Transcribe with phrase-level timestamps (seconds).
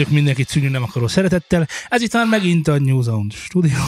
[0.00, 1.68] Köszöntök mindenkit szűnő nem akaró szeretettel.
[1.88, 3.78] Ez itt már megint a New Zone Studio.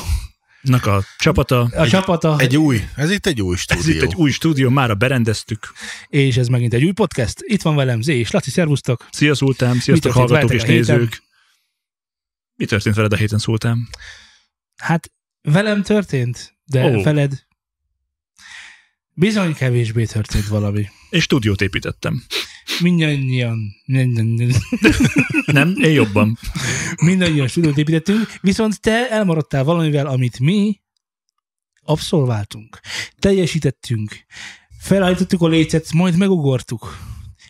[0.60, 1.60] Nak a csapata.
[1.60, 3.94] A csapata, Egy új, ez itt egy új Ez stúdió.
[3.94, 5.72] itt egy új stúdió, mára berendeztük.
[6.08, 7.38] és ez megint egy új podcast.
[7.40, 9.08] Itt van velem Zé és Laci, szervusztok.
[9.10, 10.96] Szia Szultán, Mi sziasztok hallgatók és a héten?
[10.96, 11.22] nézők.
[12.54, 13.88] Mi történt veled a héten Szultán?
[14.76, 17.04] Hát velem történt, de oh.
[17.04, 17.46] veled
[19.14, 20.88] bizony kevésbé történt valami.
[21.12, 22.22] És stúdiót építettem.
[22.80, 23.58] Mindannyian,
[25.46, 25.74] Nem?
[25.80, 26.38] Én jobban.
[27.02, 30.80] mindannyian stúdiót építettünk, viszont te elmaradtál valamivel, amit mi
[31.82, 32.80] abszolváltunk,
[33.19, 34.24] teljesítettünk,
[34.78, 36.98] felállítottuk a lécet, majd megugortuk,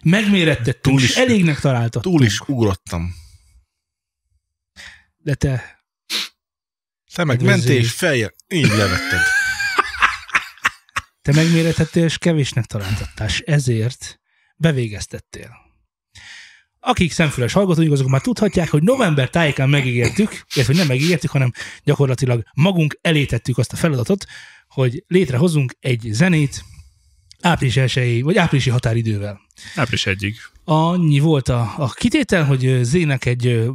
[0.03, 2.13] megmérettettünk, Túl és is- elégnek találtattuk.
[2.13, 3.15] Túl is ugrottam.
[5.17, 5.81] De te
[7.15, 9.21] Te meg mentél és feljel, így levetted.
[11.23, 14.21] Te megmérethettél, és kevésnek találtattál, és ezért
[14.57, 15.51] bevégeztettél.
[16.81, 21.53] Akik szemfüles hallgatóink, azok már tudhatják, hogy november tájékán megígértük, illetve nem megígértük, hanem
[21.85, 24.25] gyakorlatilag magunk elétettük azt a feladatot,
[24.69, 26.65] hogy létrehozunk egy zenét
[27.41, 29.41] április 1 vagy áprilisi határidővel.
[29.75, 30.37] Április egyig.
[30.65, 33.71] Annyi volt a, a kitétel, hogy Zének egy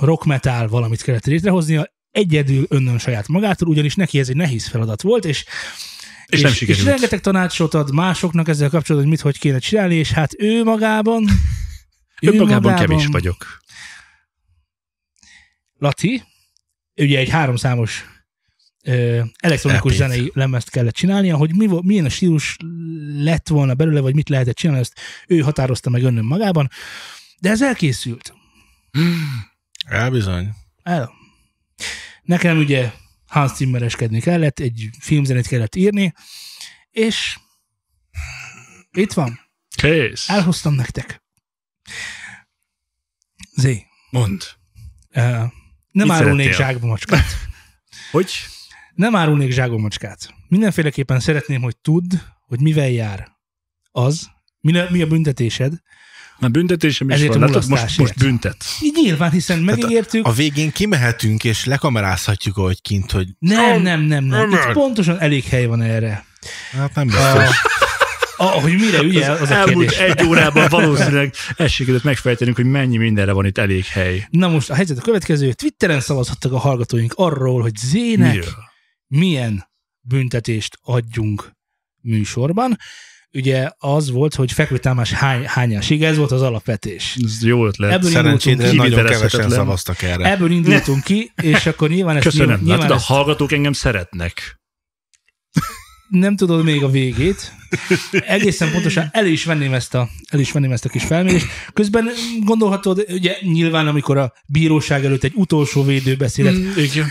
[0.00, 5.02] rock metal valamit kellett létrehoznia, egyedül önnön saját magától, ugyanis neki ez egy nehéz feladat
[5.02, 5.44] volt, és
[6.28, 6.86] És, nem és sikerült.
[6.86, 11.28] rengeteg tanácsot ad másoknak ezzel kapcsolatban, hogy mit, hogy kéne csinálni, és hát ő magában...
[12.20, 13.62] Önmagában kevés vagyok.
[15.78, 16.22] Laci,
[16.96, 18.04] ugye egy háromszámos
[18.84, 20.00] ö, elektronikus EP-t.
[20.00, 22.56] zenei lemezt kellett csinálnia, hogy mi, milyen a stílus
[23.16, 26.70] lett volna belőle, vagy mit lehetett csinálni, ezt ő határozta meg önnön magában,
[27.40, 28.34] de ez elkészült.
[29.86, 30.48] Elbizony.
[30.82, 31.12] El.
[32.22, 32.92] Nekem ugye
[33.28, 36.12] Hans Zimmereskedni kellett, egy filmzenét kellett írni,
[36.90, 37.38] és
[38.90, 39.40] itt van.
[39.76, 40.28] Kész.
[40.28, 41.22] Elhoztam nektek.
[43.54, 44.42] Zé, Mond.
[45.14, 45.22] uh,
[45.90, 47.26] nem Mit árulnék zsákba macskát.
[48.10, 48.32] Hogy?
[48.94, 50.34] Nem árulnék zsákba macskát.
[50.48, 52.14] Mindenféleképpen szeretném, hogy tudd,
[52.46, 53.36] hogy mivel jár
[53.90, 54.28] az,
[54.60, 55.72] mi, mi a büntetésed.
[56.40, 57.42] Már büntetésem is Ezért van.
[57.42, 58.64] a Látod, most, most büntet.
[58.94, 60.26] Nyilván, hiszen megígértük.
[60.26, 64.48] A végén kimehetünk és lekamerázhatjuk, ahogy kint, hogy Nem, nem, nem, nem.
[64.48, 64.50] Nem.
[64.68, 66.24] Itt pontosan elég hely van erre.
[66.72, 67.56] hát nem A, biztos.
[68.36, 70.16] a, hogy mire ugye, az a Elmúlt kérdés.
[70.16, 74.26] egy órában valószínűleg ez sikerült megfejtenünk, hogy mennyi mindenre van itt elég hely.
[74.30, 75.52] Na most a helyzet a következő.
[75.52, 78.54] Twitteren szavazhattak a hallgatóink arról, hogy Zének Miről?
[79.06, 79.68] milyen
[80.00, 81.50] büntetést adjunk
[82.00, 82.76] műsorban.
[83.32, 87.16] Ugye az volt, hogy fekvőtámás hány, hányásig, ez volt az alapvetés.
[87.24, 87.92] Ez jó ötlet.
[87.92, 90.30] Ebből Szerencsédre indultunk nagyon kevesen szavaztak erre.
[90.30, 92.46] Ebből indultunk ki, és akkor nyilván ezt, Köszönöm.
[92.48, 94.60] nyilván, nyilván a ezt hallgatók engem szeretnek.
[96.08, 97.52] Nem tudod még a végét.
[98.10, 101.46] Egészen pontosan el is venném ezt a, el is venném ezt a kis felmérést.
[101.72, 102.08] Közben
[102.44, 106.70] gondolhatod, ugye nyilván amikor a bíróság előtt egy utolsó védőbeszédet Mm,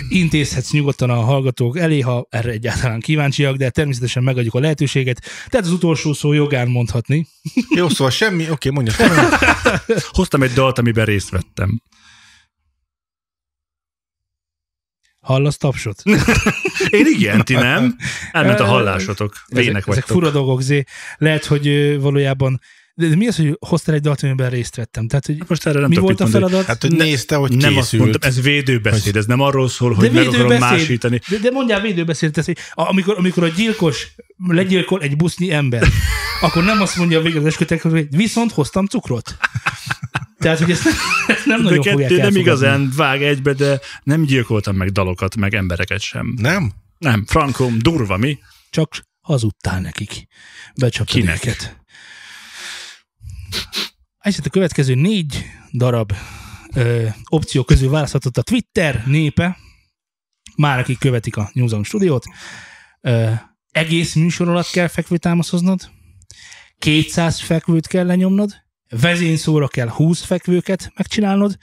[0.09, 5.21] intézhetsz nyugodtan a hallgatók elé, ha erre egyáltalán kíváncsiak, de természetesen megadjuk a lehetőséget.
[5.49, 7.27] Tehát az utolsó szó jogán mondhatni.
[7.69, 8.93] Jó, szóval semmi, oké, mondja.
[10.09, 11.81] Hoztam egy dalt, amiben részt vettem.
[15.27, 16.01] Hallasz tapsot?
[16.89, 17.95] Én igen, ti nem?
[18.31, 19.35] Elment a hallásotok.
[19.47, 20.83] Vének ezek, ezek fura dolgok, zé.
[21.17, 22.61] Lehet, hogy valójában
[22.95, 25.07] de, de mi az, hogy hoztál egy dalt, amiben részt vettem?
[25.07, 26.43] Tehát, hogy Most erre nem mi volt a mondani.
[26.45, 26.67] feladat?
[26.67, 28.01] Hát, hogy Ne- nézte, hogy Nem azt készült.
[28.01, 31.19] mondtam, ez védőbeszéd, ez nem arról szól, hogy meg akarom másítani.
[31.29, 34.07] De, de mondjál védőbeszéd, tehát, hogy a- amikor, amikor a gyilkos
[34.47, 35.87] legyilkol egy busznyi ember,
[36.41, 39.37] akkor nem azt mondja a végül az eskütek, hogy viszont hoztam cukrot.
[40.39, 40.85] Tehát, hogy ezt,
[41.27, 42.39] ezt nem De nagyon fogják kettő nem elfogadni.
[42.39, 46.33] igazán vág egybe, de nem gyilkoltam meg dalokat, meg embereket sem.
[46.37, 46.71] Nem?
[46.97, 48.37] Nem, Frankom, durva mi?
[48.69, 50.27] Csak hazudtál nekik.
[50.75, 51.35] Becsaptad Kinek?
[51.35, 51.85] őket.
[54.23, 56.13] És a következő négy darab
[56.73, 59.57] ö, opció közül választhatott a Twitter népe,
[60.55, 62.25] már akik követik a New Zone stúdiót,
[63.01, 63.31] ö,
[63.71, 65.89] egész műsor alatt kell fekvőtámaszoznod,
[66.79, 71.57] 200 fekvőt kell lenyomnod, vezényszóra kell 20 fekvőket megcsinálnod,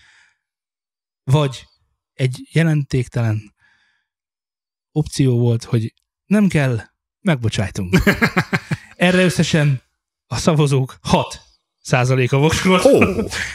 [1.24, 1.66] vagy
[2.12, 3.54] egy jelentéktelen
[4.92, 5.94] opció volt, hogy
[6.26, 6.80] nem kell,
[7.20, 8.02] megbocsájtunk.
[8.96, 9.82] Erre összesen
[10.26, 11.40] a szavazók 6
[11.80, 12.80] százaléka voksol.
[12.84, 12.98] Ó,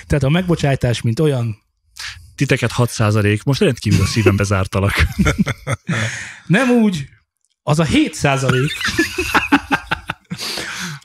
[0.07, 1.57] Tehát a megbocsájtás, mint olyan,
[2.35, 4.93] titeket 6% most rendkívül a szívembe zártalak.
[6.47, 7.09] nem úgy,
[7.63, 8.71] az a 7 százalék,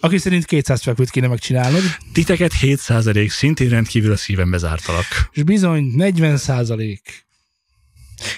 [0.05, 5.05] aki szerint 200 fekvőt kéne megcsinálnod, Titeket 7% szintén rendkívül a szívembe zártalak.
[5.33, 7.27] és bizony 40 százalék.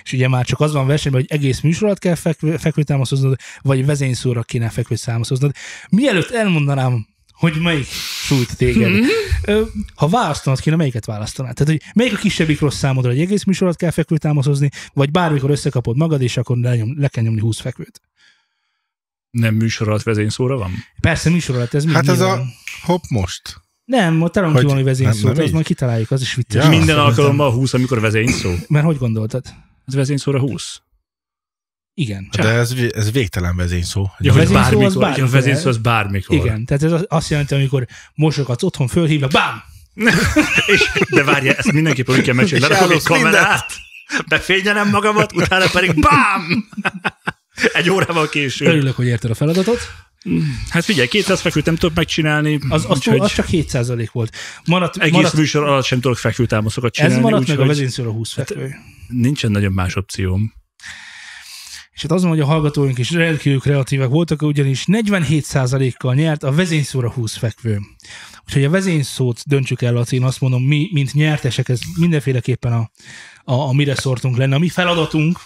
[0.05, 3.87] És ugye már csak az van versenyben, hogy egész műsor alatt kell fekvő, fekvőtámaszoznod, vagy
[3.87, 5.53] vezényszóra kéne fekvőtámaszoznod.
[5.91, 7.87] Mielőtt elmondanám, hogy melyik
[8.27, 8.93] sújt téged.
[9.45, 9.63] Ö,
[9.95, 11.55] Ha választanod kéne, melyiket választanád?
[11.55, 15.51] Tehát, hogy melyik a kisebbik rossz számodra, hogy egész műsorat kell fekvőt támaszozni, vagy bármikor
[15.51, 18.01] összekapod magad, és akkor lenyom, le kell nyomni 20 fekvőt.
[19.41, 20.71] Nem műsor alatt vezényszóra van?
[21.01, 22.43] Persze műsor alatt ez Hát ez a
[22.83, 23.61] hopp most.
[23.85, 26.63] Nem, ott találunk ki Hogy- nem- vezényszót, nem az majd kitaláljuk, az is vicces.
[26.65, 26.69] Ja.
[26.71, 28.51] Minden alkalommal 20, amikor vezényszó.
[28.69, 29.45] Mert hogy gondoltad?
[29.87, 30.81] Ez vezényszóra 20.
[31.95, 32.29] Igen.
[32.37, 34.11] De ez, ez végtelen vezényszó.
[34.19, 35.01] Ja, hogy vezényszó az bármikor.
[35.01, 35.25] bármikor.
[35.25, 36.37] Ja, vezényszó az bármikor.
[36.37, 39.63] Igen, tehát ez az- azt jelenti, amikor mosogatsz otthon, fölhívlak, bám!
[40.75, 42.67] És, de várjál, ezt mindenképpen úgy kell mesélni.
[42.69, 43.73] Lerakok egy kamerát,
[44.29, 46.69] befényelem magamat, utána pedig BAM!
[47.73, 48.69] Egy órával később.
[48.69, 49.79] Örülök, hogy érted a feladatot.
[50.69, 54.37] Hát figyelj, 200 fekvőt nem tudok megcsinálni, Az, az, úgyhogy az csak 7% volt.
[54.65, 57.23] Maradt, egész maradt, műsor alatt sem tudok fekvőtámaszokat ez csinálni.
[57.23, 58.75] maradt meg a úgyhogy vezényszóra 20 fekvő.
[59.09, 60.53] Nincsen nagyon más opcióm.
[61.93, 67.11] És hát azon, hogy a hallgatóink is rendkívül kreatívek voltak, ugyanis 47%-kal nyert a vezényszóra
[67.11, 67.81] 20 fekvő.
[68.47, 72.91] Úgyhogy a vezényszót döntsük el, Laci, én azt mondom, mi, mint nyertesek, ez mindenféleképpen a,
[73.45, 74.55] a, a mire szortunk lenne.
[74.55, 75.39] A mi feladatunk,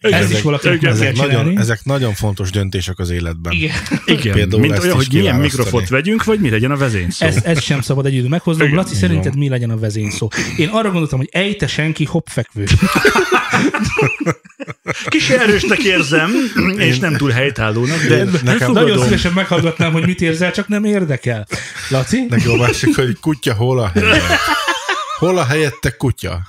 [0.00, 1.56] ezt is Ezek- valakinek meg kell Ezek nagyon, csinálni.
[1.56, 3.52] ezek nagyon fontos döntések az életben.
[3.52, 3.74] Igen.
[4.04, 7.26] Igen, Például mint olyan, is hogy milyen mikrofont vegyünk, vagy mi legyen a vezényszó.
[7.26, 8.66] Ezt, ezt sem szabad együtt meghoznom.
[8.66, 10.30] Igen, Laci, így szerinted mi legyen a vezényszó?
[10.56, 12.64] Én arra gondoltam, hogy ejte senki hoppfekvő.
[15.08, 16.30] Kis erősnek érzem,
[16.76, 18.72] és nem túl helytállónak, de Én- nekem-.
[18.72, 21.46] Nagyon szívesen meghallgatnám, hogy mit érzel, csak nem érdekel.
[21.88, 22.26] Laci?
[22.28, 24.22] Nekem a másik, hogy kutya hol a helyet?
[25.18, 26.40] Hol a helyette kutya?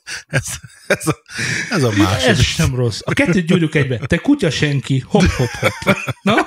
[0.26, 0.44] Ez,
[0.86, 1.22] ez, a,
[1.70, 2.28] ez a másik.
[2.28, 3.00] Ez sem rossz.
[3.04, 3.98] A kettőt gyújtjuk egybe.
[3.98, 5.96] Te kutya senki, hopp, hopp, hopp.
[6.22, 6.46] Na?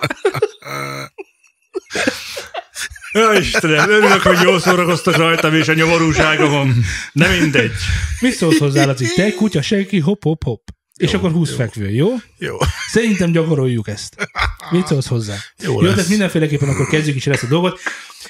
[3.12, 6.74] Ja, Istenem, örülök, hogy jól szórakoztak rajtam és a nyomorúságomon.
[7.14, 7.72] De mindegy.
[8.20, 9.14] Mi szólsz hozzá, Laci?
[9.16, 10.42] Te kutya senki, hopp, hopp,
[11.00, 11.08] hopp.
[11.08, 12.10] És akkor 20 fekvő, jó?
[12.38, 12.58] Jó.
[12.92, 14.16] Szerintem gyakoroljuk ezt.
[14.72, 15.36] Mit szólsz hozzá?
[15.64, 15.94] Jó jó lesz.
[15.94, 17.80] tehát mindenféleképpen akkor kezdjük is el ezt a dolgot.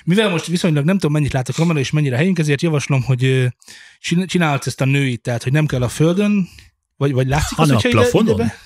[0.03, 3.23] Mivel most viszonylag nem tudom, mennyit lát a kamera, és mennyire helyünk, ezért javaslom, hogy
[3.23, 3.45] ö,
[3.99, 6.47] csin- csinálhatsz ezt a nőit, tehát, hogy nem kell a földön,
[6.97, 8.33] vagy, vagy látszik Hanem az, a hogyha ide- plafonon?
[8.39, 8.57] idebe?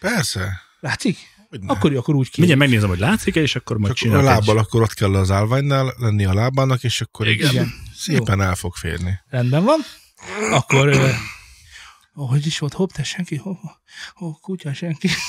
[0.00, 0.60] Persze.
[0.80, 1.18] Látszik?
[1.48, 1.72] Hogyne.
[1.72, 2.34] Akkor jó, akkor úgy ki.
[2.40, 4.64] Mindjárt megnézem, hogy látszik-e, és akkor majd Csak a csinálok lábbal egy...
[4.66, 7.50] akkor ott kell az állványnál lenni a lábának, és akkor Igen.
[7.50, 7.74] Igen.
[7.96, 9.20] Szépen el fog férni.
[9.28, 9.78] Rendben van.
[10.50, 10.96] Akkor,
[12.24, 13.56] hogy is volt, hopp, te senki, hopp,
[14.14, 15.08] hopp, kutya senki.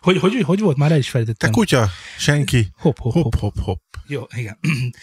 [0.00, 0.76] hogy, hogy, hogy volt?
[0.76, 1.50] Már el is Te felejtettem.
[1.50, 3.34] kutya, senki, Hopp, hopp, hopp.
[3.34, 3.94] hopp, hopp.
[4.06, 4.58] Jó, igen.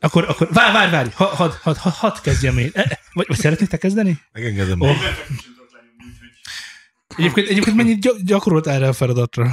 [0.00, 2.70] Akkor, akkor várj, várj, várj, ha, had, had, had, had kezdjem én.
[2.74, 4.20] E, Vagy, vagy szeretnék te kezdeni?
[4.32, 4.80] Megengedem.
[4.80, 4.88] Ó.
[7.16, 9.52] Egyébként, egyébként mennyit gy- gyakorolt erre a feladatra?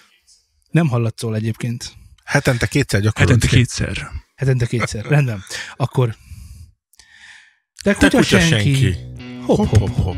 [0.70, 1.92] Nem hallatszol egyébként.
[2.24, 3.34] Hetente kétszer gyakorolod.
[3.42, 4.10] Hetente kétszer.
[4.34, 5.04] Hetente kétszer.
[5.04, 5.42] Rendben.
[5.76, 6.16] Akkor...
[7.82, 8.74] Te Te kutya, kutya senki.
[8.74, 8.96] senki.
[9.46, 9.88] Hopp, Hopp, hopp.
[9.88, 10.16] hopp, hopp.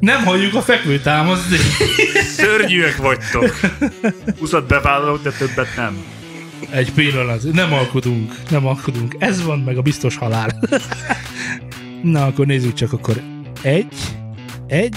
[0.00, 1.56] Nem halljuk a fekvő támaszni.
[2.36, 3.60] Szörnyűek vagytok.
[4.38, 6.04] 20 bevállalok, de többet nem.
[6.70, 7.52] Egy pillanat.
[7.52, 8.34] Nem alkudunk.
[8.50, 9.16] Nem alkudunk.
[9.18, 10.60] Ez van meg a biztos halál.
[12.02, 13.20] Na, akkor nézzük csak akkor.
[13.62, 13.86] Egy.
[14.66, 14.96] Egy.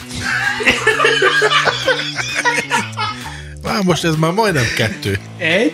[3.65, 5.19] Már most ez már majdnem kettő.
[5.38, 5.74] Egy.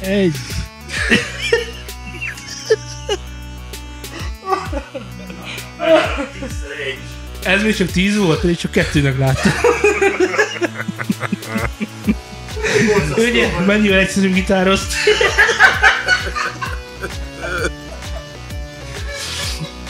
[0.00, 0.36] Egy.
[7.42, 9.52] Ez még csak tíz volt, pedig csak kettőnek láttam.
[13.16, 14.94] Ugye, mennyivel egyszerűbb gitározt.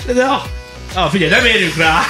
[0.06, 0.44] De, ah,
[0.94, 2.00] ah, figyelj, nem érünk rá.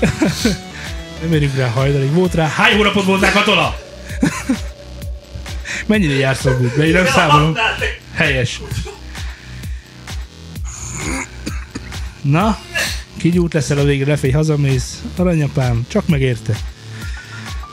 [1.22, 2.12] Nem érünk rá hajdalig.
[2.12, 2.48] Volt rá.
[2.48, 3.74] Hány hónapot voltál katona?
[5.86, 6.86] Mennyire jársz a gútbe?
[6.86, 7.56] Én nem számolom.
[8.14, 8.60] Helyes.
[12.22, 12.58] Na,
[13.16, 15.02] kigyúrt leszel a végre, lefély, hazamész.
[15.16, 16.56] Aranyapám, csak megérte.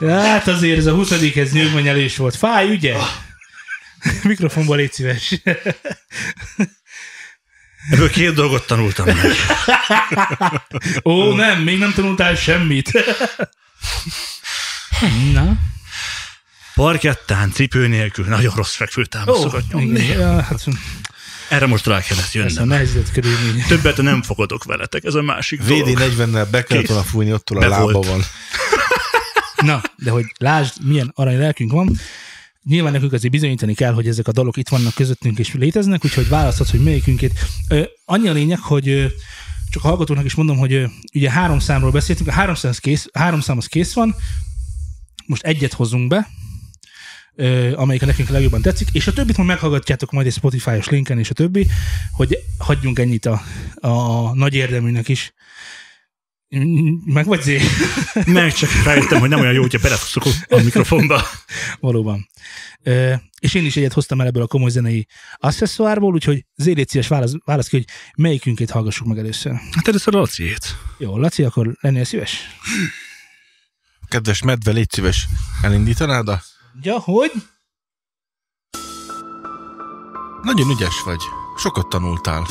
[0.07, 2.35] Hát azért ez a 20 ez nyugmanyelés volt.
[2.35, 2.95] Fáj, ugye?
[4.23, 5.41] Mikrofonba légy szíves.
[7.89, 9.35] Ebből két dolgot tanultam meg.
[11.03, 12.91] Ó, nem, még nem tanultál semmit.
[15.33, 15.53] Na,
[16.75, 19.99] Parkettán, cipő nélkül, nagyon rossz ó, fekvőtámaszokat nyomni.
[19.99, 20.63] igen, ja, hát
[21.49, 23.63] Erre most rá kellett ez a nehezített körülmény.
[23.67, 25.87] Többet nem fogadok veletek, ez a másik dolog.
[25.87, 28.07] VD40-nel be kellett volna fújni, ott a Be lába volt.
[28.07, 28.23] van.
[29.55, 31.99] Na, de hogy lásd, milyen arany lelkünk van,
[32.65, 36.27] nyilván nekünk azért bizonyítani kell, hogy ezek a dalok itt vannak közöttünk és léteznek, úgyhogy
[36.27, 37.39] választhatsz, hogy melyikünkét.
[37.69, 39.13] Ö, annyi a lényeg, hogy
[39.69, 43.07] csak a hallgatóknak is mondom, hogy ugye három számról beszéltünk, a három szám az kész,
[43.13, 44.15] három szám az kész van,
[45.25, 46.29] most egyet hozunk be,
[47.75, 51.33] amelyik nekünk legjobban tetszik, és a többit majd meghallgatjátok majd egy Spotify-os linken, és a
[51.33, 51.67] többi,
[52.11, 53.41] hogy hagyjunk ennyit a,
[53.75, 55.33] a nagy érdeműnek is.
[57.05, 57.61] Meg vagy zé?
[58.25, 61.21] Meg csak rájöttem, hogy nem olyan jó, hogyha belefogszok a mikrofonba.
[61.79, 62.29] Valóban.
[62.83, 67.31] Ö, és én is egyet hoztam el ebből a komoly zenei accessoárból, úgyhogy Zé, válasz,
[67.45, 67.85] válasz ki, hogy
[68.15, 69.53] melyikünkét hallgassuk meg először.
[69.71, 70.75] Hát először a Laciét.
[70.97, 72.37] Jó, Laci, akkor lennél szíves?
[74.07, 75.27] Kedves medve, légy szíves,
[75.61, 76.41] elindítanád a...
[76.81, 77.31] Ja, hogy?
[80.41, 81.21] Nagyon ügyes vagy.
[81.57, 82.45] Sokat tanultál.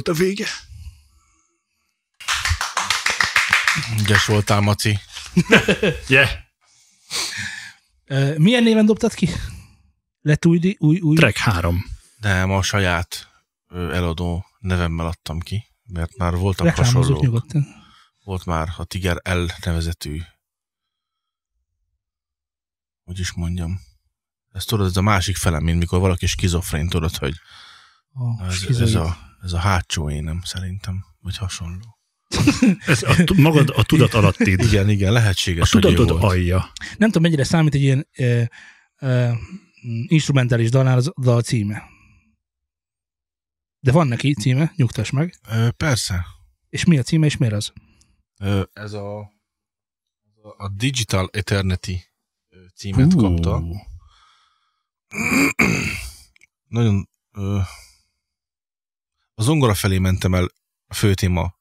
[0.00, 0.46] Volt a vége?
[4.00, 4.98] Ügyes voltál, Maci.
[6.08, 6.28] Yeah.
[8.04, 9.28] ö, milyen néven dobtad ki?
[10.20, 11.84] Lett új, új, új Track 3.
[12.20, 13.28] Nem, a saját
[13.68, 16.32] eladó nevemmel adtam ki, mert már
[16.74, 17.22] hasonlók.
[17.22, 17.66] nyugodtan.
[18.24, 20.20] Volt már a Tiger L nevezetű,
[23.04, 23.80] hogy is mondjam.
[24.52, 27.34] Ez tudod, ez a másik fele, mint mikor valaki skizofrén, tudod, hogy
[28.12, 31.98] A ez, ez, a, ez a hátsó énem szerintem, vagy hasonló.
[32.86, 34.60] Ez a, magad a tudat alattid.
[34.60, 36.72] Igen, igen, A lehetséges, ő tudatod alja.
[36.96, 38.42] Nem tudom, mennyire számít egy ilyen ö,
[38.98, 39.30] ö,
[40.06, 41.82] instrumentális dalnál az a dal címe.
[43.80, 45.38] De van neki címe, nyugtass meg.
[45.48, 46.26] Ö, persze.
[46.68, 47.72] És mi a címe, és miért az?
[48.40, 49.18] Ö, ez a,
[50.56, 51.96] a Digital Eternity
[52.74, 53.62] címet kapta.
[56.68, 57.60] nagyon ö,
[59.40, 60.48] a zongora felé mentem el
[60.86, 61.54] a főtéma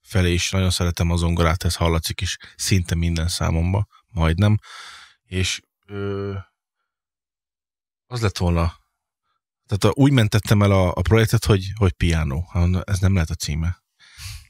[0.00, 0.50] felé is.
[0.50, 4.58] Nagyon szeretem a zongorát, ez hallatszik is szinte minden számomba, majdnem.
[5.22, 6.34] És ö,
[8.06, 8.78] az lett volna,
[9.66, 12.42] tehát a, úgy mentettem el a, a projektet, hogy, hogy piano.
[12.84, 13.82] Ez nem lehet a címe.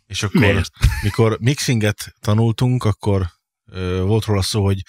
[0.07, 0.71] És akkor, Miért?
[1.03, 3.27] mikor mixinget tanultunk, akkor
[3.65, 4.83] ö, volt róla szó, hogy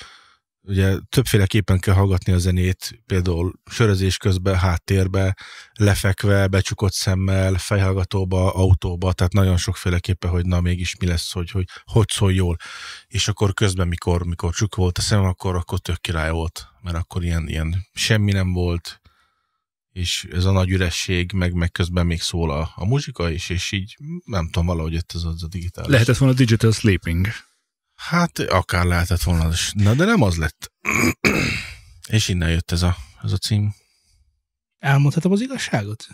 [0.63, 5.35] ugye többféleképpen kell hallgatni a zenét, például sörözés közben, háttérbe,
[5.73, 11.65] lefekve, becsukott szemmel, fejhallgatóba, autóba, tehát nagyon sokféleképpen, hogy na mégis mi lesz, hogy hogy,
[11.83, 12.57] hogy szól jól.
[13.07, 16.97] És akkor közben, mikor, mikor csuk volt a szemem, akkor, akkor tök király volt, mert
[16.97, 19.01] akkor ilyen, ilyen semmi nem volt,
[19.91, 23.71] és ez a nagy üresség, meg, meg közben még szól a, a muzsika is, és
[23.71, 25.91] így nem tudom, valahogy jött ez az a digitális.
[25.91, 27.27] Lehetett volna digital sleeping.
[28.01, 29.71] Hát akár lehetett volna, az is.
[29.75, 30.71] na de nem az lett.
[32.09, 33.73] és innen jött ez a, ez a cím.
[34.77, 36.07] Elmondhatom az igazságot?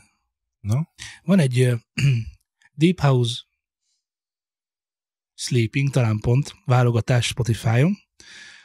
[0.60, 0.82] No?
[1.24, 1.80] Van egy uh,
[2.80, 3.42] Deep House
[5.34, 7.98] Sleeping, talán pont, válogatás Spotify-on,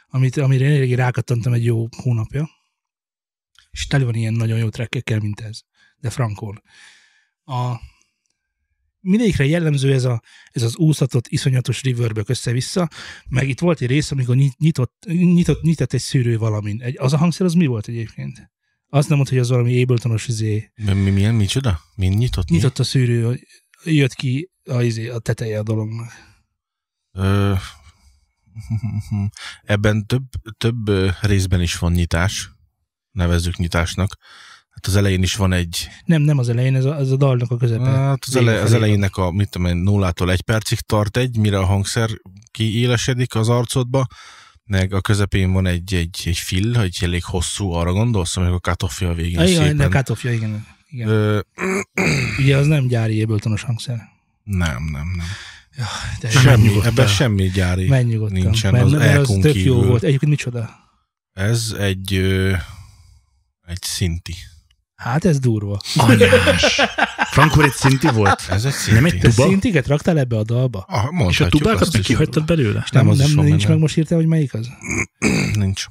[0.07, 2.49] amit, amire én eléggé rákattantam egy jó hónapja,
[3.69, 5.61] és tele van ilyen nagyon jó trekkekkel, mint ez,
[5.97, 6.61] de frankon.
[7.43, 7.75] A,
[9.03, 12.89] mindegyikre jellemző ez, a, ez az úszatott, iszonyatos reverb össze-vissza,
[13.29, 16.81] meg itt volt egy rész, amikor nyit- nyitott, nyitott, nyitott egy szűrő valamin.
[16.81, 18.51] Egy, az a hangszer az mi volt egyébként?
[18.89, 21.79] Azt nem mondta, hogy az valami Ableton-os izé, Mi, mi, milyen, micsoda?
[21.95, 22.49] Mi nyitott?
[22.49, 22.55] Mi?
[22.55, 23.39] nyitott a szűrő,
[23.83, 26.11] jött ki a, izé, a teteje a dolognak.
[27.11, 27.53] Ö,
[29.63, 30.23] ebben több,
[30.57, 30.89] több
[31.21, 32.49] részben is van nyitás,
[33.11, 34.17] nevezzük nyitásnak.
[34.73, 37.51] Hát az elején is van egy, Nem, nem az elején, ez a, ez a dalnak
[37.51, 37.89] a közepe.
[37.89, 41.57] hát az, ele, az elejének a, mit tudom én, nullától egy percig tart egy, mire
[41.57, 42.09] a hangszer
[42.51, 44.05] kiélesedik az arcodba,
[44.65, 48.69] meg a közepén van egy, egy, egy fill, egy elég hosszú, arra gondolsz, amikor a
[48.69, 49.89] cutoffja a végén Ah, igen, szépen.
[49.91, 50.65] de cut igen.
[50.89, 51.07] igen.
[51.07, 51.39] Ö,
[52.39, 54.01] Ugye az nem gyári Ableton-os hangszer.
[54.43, 55.25] nem, nem, nem.
[55.77, 55.85] Ja,
[56.21, 57.87] de Semmi, ebben semmi gyári
[58.29, 58.71] nincsen.
[58.71, 59.87] mert, az mert az tök jó kívül.
[59.87, 60.03] volt.
[60.03, 60.69] Egyébként micsoda?
[61.33, 62.53] Ez egy, ö,
[63.65, 64.35] egy szinti.
[65.03, 65.79] Hát ez durva.
[65.95, 66.81] Anyás!
[67.31, 68.41] Frankfurt egy szinti volt?
[68.49, 68.93] Ez egy szinti.
[68.93, 69.47] Nem egy Te tuba?
[69.47, 70.79] szintiket raktál ebbe a dalba?
[70.87, 72.85] Ah, És a tubákat meg kihagytad belőle?
[72.91, 73.73] Nem, az nem, is van nincs benne.
[73.73, 74.69] meg most írtál, hogy melyik az?
[75.53, 75.85] Nincs.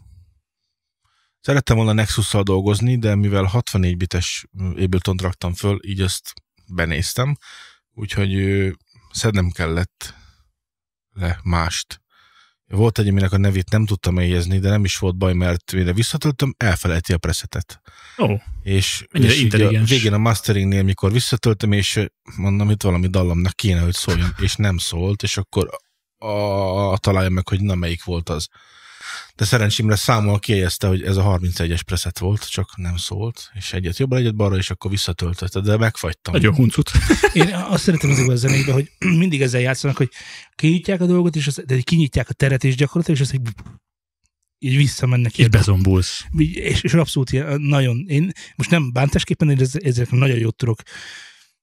[1.40, 4.46] Szerettem volna Nexus-szal dolgozni, de mivel 64 bites
[4.77, 6.33] Ableton raktam föl, így azt
[6.66, 7.37] benéztem,
[7.94, 8.33] úgyhogy
[9.11, 10.14] szednem kellett
[11.12, 12.02] le mást.
[12.77, 15.93] Volt egy, aminek a nevét nem tudtam megjegyezni, de nem is volt baj, mert mire
[15.93, 17.81] visszatöltöm, elfelejti a presetet.
[18.19, 19.91] Ó, És, Mennyire és így a intelligens.
[19.91, 22.07] végén a masteringnél, mikor visszatöltöm, és
[22.37, 25.71] mondom, itt valami dallamnak kéne, hogy szóljon, és nem szólt, és akkor
[26.19, 26.27] a,
[26.93, 28.49] a, találja meg, hogy na melyik volt az.
[29.42, 33.98] De szerencsémre számol kijegyezte, hogy ez a 31-es preset volt, csak nem szólt, és egyet
[33.98, 36.35] jobbra, egyet balra, és akkor visszatöltötte, de megfagytam.
[36.35, 36.90] nagyon huncut.
[37.33, 38.90] Én azt szeretem ezekben a zenékben, hogy
[39.22, 40.11] mindig ezzel játszanak, hogy
[40.55, 43.48] kinyitják a dolgot, és az, de kinyitják a teret, és gyakorlatilag, és az így,
[44.70, 45.38] így visszamennek.
[45.38, 46.24] És bezombulsz.
[46.38, 50.83] És, és abszolút ilyen, nagyon, én most nem bántásképpen, én ez- ezekre nagyon jót tudok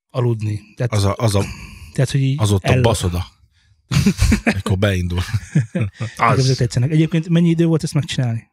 [0.10, 0.62] aludni.
[0.76, 1.46] Tehát, Az, a, az, a,
[1.94, 3.26] tehát hogy így az ott a el- baszoda.
[4.44, 5.20] Akkor beindul.
[6.18, 6.56] Az.
[6.58, 6.92] tetszenek.
[6.92, 8.48] Egyébként mennyi idő volt ezt megcsinálni?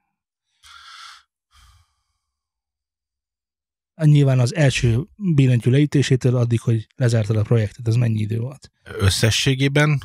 [4.05, 8.71] Nyilván az első billentyű leütésétől addig, hogy lezártad a projektet, az mennyi idő volt?
[8.99, 10.03] Összességében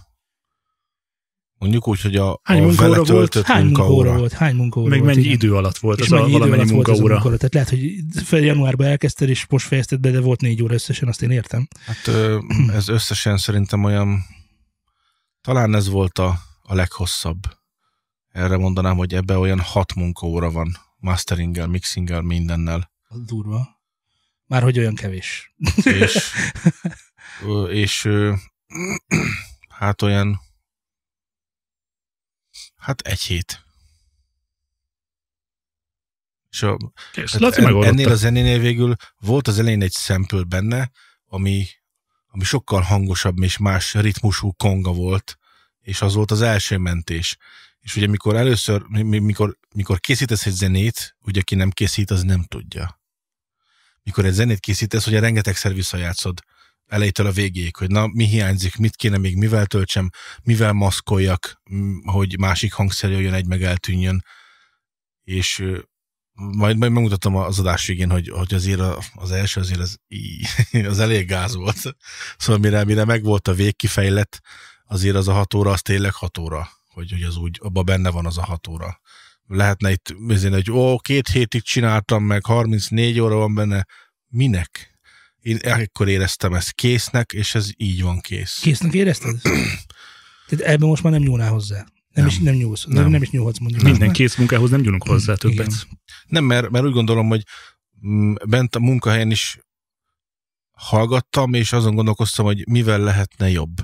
[1.58, 3.08] mondjuk úgy, hogy a, Hány a munkaóra vele volt?
[3.08, 4.17] töltött Hány munkaóra munkaóra.
[4.20, 4.32] volt?
[4.34, 5.13] Hány munkaóra Meg volt?
[5.13, 5.38] mennyi igen.
[5.38, 7.13] idő alatt volt És az a mennyi idő valamennyi alatt volt ez a munkaóra?
[7.13, 7.38] munkaóra?
[7.38, 11.08] Tehát lehet, hogy fel januárban elkezdted, és most fejezted be, de volt négy óra összesen,
[11.08, 11.67] azt én értem.
[11.86, 12.08] Hát
[12.74, 14.24] ez összesen szerintem olyan,
[15.41, 17.60] talán ez volt a, a leghosszabb.
[18.27, 22.91] Erre mondanám, hogy ebbe olyan hat munkaóra van, masteringgel, mixinggel, mindennel.
[23.08, 23.80] Az durva.
[24.45, 25.54] Már hogy olyan kevés.
[25.84, 26.34] És,
[27.84, 28.10] és
[29.69, 30.39] hát olyan,
[32.75, 33.65] hát egy hét.
[36.49, 36.77] És a,
[37.12, 40.91] Kész, Laci en, ennél a zenénél végül volt az elején egy sample benne,
[41.25, 41.65] ami,
[42.34, 45.38] ami sokkal hangosabb és más ritmusú konga volt,
[45.82, 47.38] és az volt az első mentés.
[47.80, 52.12] És ugye mikor először, mi- mi- mikor, mikor készítesz egy zenét, ugye aki nem készít,
[52.12, 53.00] az nem tudja.
[54.04, 56.39] Mikor egy zenét készítesz, ugye rengetegszer visszajátszod
[56.86, 60.10] elejétől a végéig, hogy na, mi hiányzik, mit kéne még, mivel töltsem,
[60.44, 61.62] mivel maszkoljak,
[62.04, 64.26] hogy másik hangszer jöjjön, egy meg eltűnjön.
[65.24, 65.63] És
[66.41, 70.41] majd, majd megmutatom az adás végén, hogy, hogy azért a, az első azért az, í,
[70.91, 71.77] az elég gáz volt.
[72.38, 74.41] Szóval mire, mire meg volt a végkifejlett,
[74.86, 78.10] azért az a hat óra, az tényleg hat óra, hogy, hogy az úgy, abban benne
[78.10, 78.99] van az a hat óra.
[79.47, 83.86] lehetne itt, azért, hogy ó, két hétig csináltam, meg 34 óra van benne.
[84.27, 84.99] Minek?
[85.39, 88.60] Én ekkor éreztem ezt késznek, és ez így van kész.
[88.62, 89.41] Késznek érezted?
[90.47, 91.86] Tehát ebben most már nem nyúlnál hozzá.
[92.13, 92.28] Nem, Nem.
[92.28, 92.86] is, nem nyúlsz.
[92.86, 93.02] Nem.
[93.02, 93.12] Nem.
[93.12, 93.84] nem is nyúlhatsz mondjuk.
[93.84, 95.67] Minden már- kész munkához nem gyúrunk hozzá többet.
[95.67, 96.00] Igen.
[96.28, 97.43] Nem, mert, mert úgy gondolom, hogy
[98.08, 99.60] mm, bent a munkahelyen is
[100.71, 103.76] hallgattam, és azon gondolkoztam, hogy mivel lehetne jobb.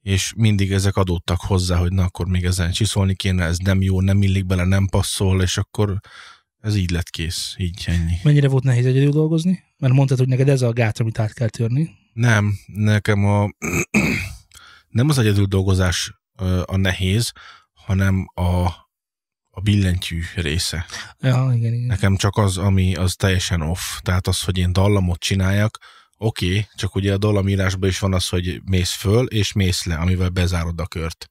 [0.00, 4.00] És mindig ezek adódtak hozzá, hogy na akkor még ezen csiszolni kéne, ez nem jó,
[4.00, 6.00] nem illik bele, nem passzol, és akkor
[6.60, 8.14] ez így lett kész, így ennyi.
[8.22, 9.62] Mennyire volt nehéz egyedül dolgozni?
[9.78, 11.90] Mert mondtad, hogy neked ez a gát, amit át kell törni.
[12.12, 13.48] Nem, nekem a
[14.88, 16.19] nem az egyedül dolgozás
[16.64, 17.32] a nehéz,
[17.72, 18.66] hanem a,
[19.50, 20.86] a billentyű része.
[21.20, 21.86] Ja, igen, igen.
[21.86, 23.80] Nekem csak az, ami az teljesen off.
[24.00, 25.78] Tehát az, hogy én dallamot csináljak,
[26.16, 29.96] oké, okay, csak ugye a dallamírásban is van az, hogy mész föl és mész le,
[29.96, 31.28] amivel bezárod a kört.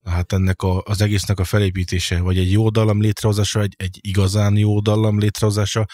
[0.00, 3.98] Na hát ennek a, az egésznek a felépítése, vagy egy jó dallam létrehozása, egy, egy
[4.00, 5.86] igazán jó dallam létrehozása,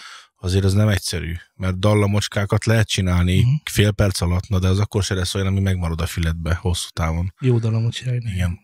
[0.43, 3.53] azért az nem egyszerű, mert dallamocskákat lehet csinálni uh-huh.
[3.71, 6.87] fél perc alatt, na de az akkor se lesz olyan, ami megmarad a füledbe hosszú
[6.93, 7.33] távon.
[7.39, 8.31] Jó dalomot csinálni.
[8.31, 8.59] Igen.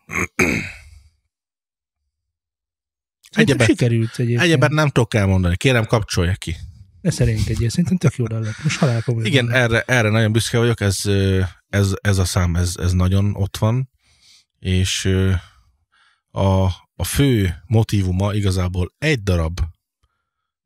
[3.29, 4.41] Egyebet- sikerült egyébként.
[4.41, 6.55] Egyébként nem tudok elmondani, kérem kapcsolja ki.
[7.01, 8.63] Ne szerénykedjél, szerintem tök jó dal lett.
[8.63, 9.25] Most halál komoly.
[9.25, 11.05] Igen, erre, erre nagyon büszke vagyok, ez,
[11.69, 13.89] ez, ez a szám, ez, ez nagyon ott van,
[14.59, 15.05] és
[16.31, 16.63] a,
[16.95, 19.59] a fő motivuma igazából egy darab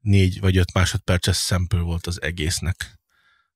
[0.03, 2.99] négy vagy öt másodperces szempől volt az egésznek.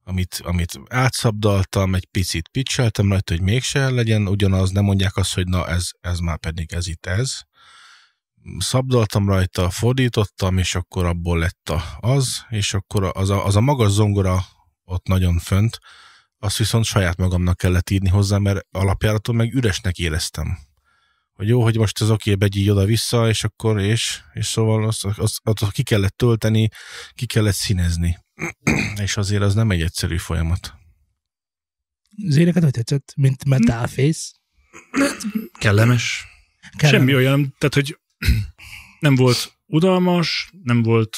[0.04, 5.48] Amit, amit átszabdaltam, egy picit pitcheltem rajta, hogy mégse legyen ugyanaz, nem mondják azt, hogy
[5.48, 7.40] na ez, ez már pedig ez itt ez.
[8.58, 13.62] Szabdaltam rajta, fordítottam, és akkor abból lett a, az, és akkor az a, az a
[13.62, 14.46] magas zongora
[14.84, 15.80] ott nagyon fönt,
[16.40, 20.67] azt viszont saját magamnak kellett írni hozzá, mert alapjáraton meg üresnek éreztem.
[21.38, 25.41] Hogy jó, hogy most ez oké, begyíj oda-vissza, és akkor, és, és szóval azt, azt,
[25.43, 26.69] azt ki kellett tölteni,
[27.13, 28.17] ki kellett színezni.
[29.06, 30.73] és azért az nem egy egyszerű folyamat.
[32.28, 33.13] Az éneket hogy tetszett?
[33.15, 34.32] Mint Metal Face?
[35.60, 36.26] Kellemes.
[36.78, 36.97] Kellene.
[36.97, 38.00] Semmi olyan, tehát hogy
[39.00, 41.17] nem volt udalmas, nem volt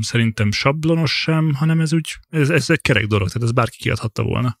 [0.00, 4.22] szerintem sablonos sem, hanem ez úgy, ez, ez egy kerek dolog, tehát ez bárki kiadhatta
[4.22, 4.58] volna.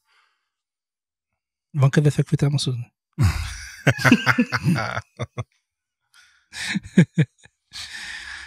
[1.70, 2.92] Van kedve fekvőtámaszozni?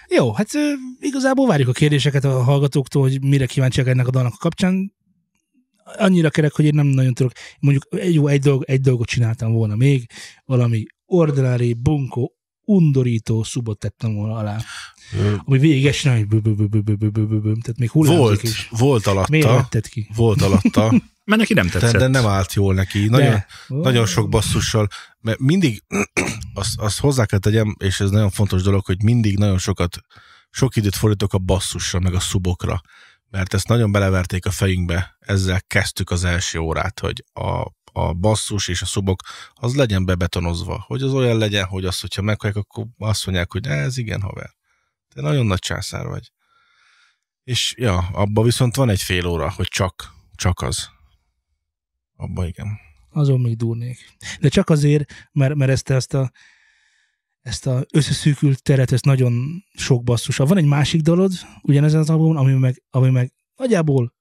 [0.07, 0.49] Jó, hát
[0.99, 4.93] igazából várjuk a kérdéseket a hallgatóktól, hogy mire kíváncsiak ennek a dalnak a kapcsán.
[5.83, 7.31] Annyira kerek, hogy én nem nagyon tudok.
[7.59, 10.05] Mondjuk jó, egy, dolg, egy dolgot csináltam volna még,
[10.45, 12.35] valami ordinári, bunkó,
[12.65, 14.58] undorító szubot tettem volna alá.
[15.13, 16.28] Ö, Ami végig esne, hogy
[17.62, 18.67] tehát még hullámzik Volt, is.
[18.71, 20.10] volt Miért alatta, vetted ki?
[20.15, 20.89] volt alatta,
[21.25, 21.99] Mert neki nem de, tetszett.
[21.99, 23.06] de nem állt jól neki.
[23.06, 23.45] Nagyon, De.
[23.67, 24.88] nagyon sok basszussal,
[25.19, 25.84] mert mindig
[26.54, 29.97] azt, azt hozzá kell tegyem, és ez nagyon fontos dolog, hogy mindig nagyon sokat,
[30.49, 32.82] sok időt fordítok a basszusra, meg a szubokra,
[33.30, 38.67] mert ezt nagyon beleverték a fejünkbe, ezzel kezdtük az első órát, hogy a, a basszus
[38.67, 39.21] és a szubok
[39.53, 43.67] az legyen bebetonozva, hogy az olyan legyen, hogy azt, hogyha meghallják, akkor azt mondják, hogy
[43.67, 44.55] ez igen, haver.
[45.13, 46.31] Te nagyon nagy császár vagy.
[47.43, 50.89] És ja, abba viszont van egy fél óra, hogy csak, csak az.
[52.15, 52.67] Abba igen.
[53.10, 54.15] azon még durnék.
[54.39, 56.31] De csak azért, mert, mert ezt, ezt a
[57.41, 60.38] ezt a összeszűkült teret, ezt nagyon sok basszus.
[60.38, 61.31] Van egy másik dalod,
[61.62, 64.14] ugyanezen az albumon, ami meg, ami meg nagyjából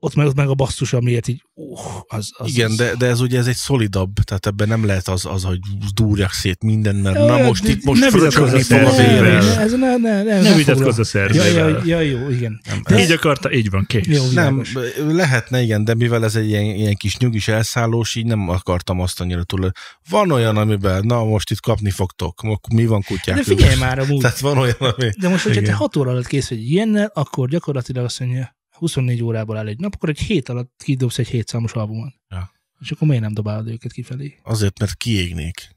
[0.00, 2.76] ott meg, ott meg a basszus, amiért így, uh, az, az, Igen, az.
[2.76, 5.58] de, de ez ugye ez egy szolidabb, tehát ebben nem lehet az, az hogy
[5.94, 9.22] dúrjak szét minden, mert Ja, na ja, most de- itt most a fog a szerzővel.
[9.22, 9.22] vér.
[9.22, 11.68] ne, ez ne, ne, ne, Ne ne vitatkozz a foglal- ja, szerzővel.
[11.86, 12.60] ja, ja, jó, igen.
[12.68, 14.06] Nem, De- Így akarta, így van, kész.
[14.06, 14.62] Jó, nem,
[15.08, 19.20] lehetne, igen, de mivel ez egy ilyen, ilyen kis nyugis elszállós, így nem akartam azt
[19.20, 19.70] annyira túl.
[20.08, 22.40] Van olyan, amiben, na most itt kapni fogtok,
[22.72, 23.36] mi van kutyák?
[23.36, 24.20] De figyelj már amúgy.
[24.20, 25.10] Tehát van olyan, ami...
[25.20, 25.72] De most, hogyha te.
[25.72, 29.94] 6 óra alatt kész vagy ilyennel, akkor gyakorlatilag azt mondja, 24 órából áll egy nap,
[29.94, 32.14] akkor egy hét alatt kidobsz egy hétszámos albumot.
[32.28, 32.52] Ja.
[32.80, 34.38] És akkor miért nem dobálod őket kifelé?
[34.42, 35.76] Azért, mert kiégnék.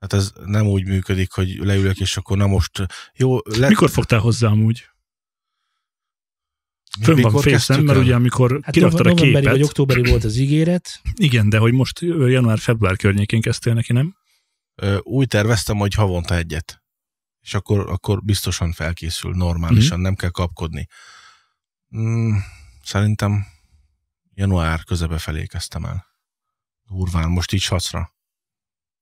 [0.00, 4.20] Hát ez nem úgy működik, hogy leülök, és akkor na most jó, le, Mikor fogtál
[4.20, 4.88] hozzá amúgy?
[7.00, 11.00] Fönn van fészen, mert ugye amikor Hát kiraktad a képet, vagy októberi volt az ígéret.
[11.14, 14.16] igen, de hogy most január-február környékén kezdtél neki, nem?
[14.74, 16.82] Ö, úgy terveztem, hogy havonta egyet.
[17.40, 20.02] És akkor, akkor biztosan felkészül, normálisan, Mhm.
[20.02, 20.86] nem kell kapkodni.
[21.96, 22.36] Mm,
[22.82, 23.46] szerintem
[24.34, 26.06] január közepe felé kezdtem el.
[26.82, 28.12] Durván, most így sacra.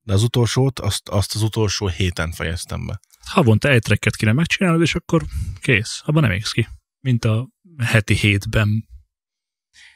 [0.00, 3.00] De az utolsót, azt, azt az utolsó héten fejeztem be.
[3.24, 5.24] Havonta egy tracket kéne megcsinálnod, és akkor
[5.60, 6.02] kész.
[6.04, 6.68] Abban nem égsz ki.
[7.00, 7.48] Mint a
[7.78, 8.88] heti hétben.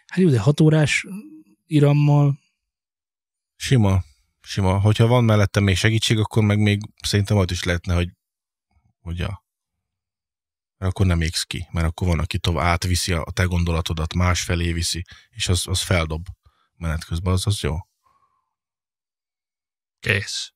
[0.07, 1.07] Hát jó, de 6 órás
[1.67, 2.41] irammal,
[3.57, 4.03] Sima,
[4.41, 4.79] Sima.
[4.81, 8.09] Hogyha van mellettem még segítség, akkor meg még szerintem ott is lehetne, hogy,
[9.03, 9.45] hogy a,
[10.79, 14.73] mert akkor nem égsz ki, mert akkor van, aki tovább átviszi a te gondolatodat, másfelé
[14.73, 16.27] viszi, és az, az feldob
[16.77, 17.77] menet közben, az, az jó.
[20.01, 20.53] Kész.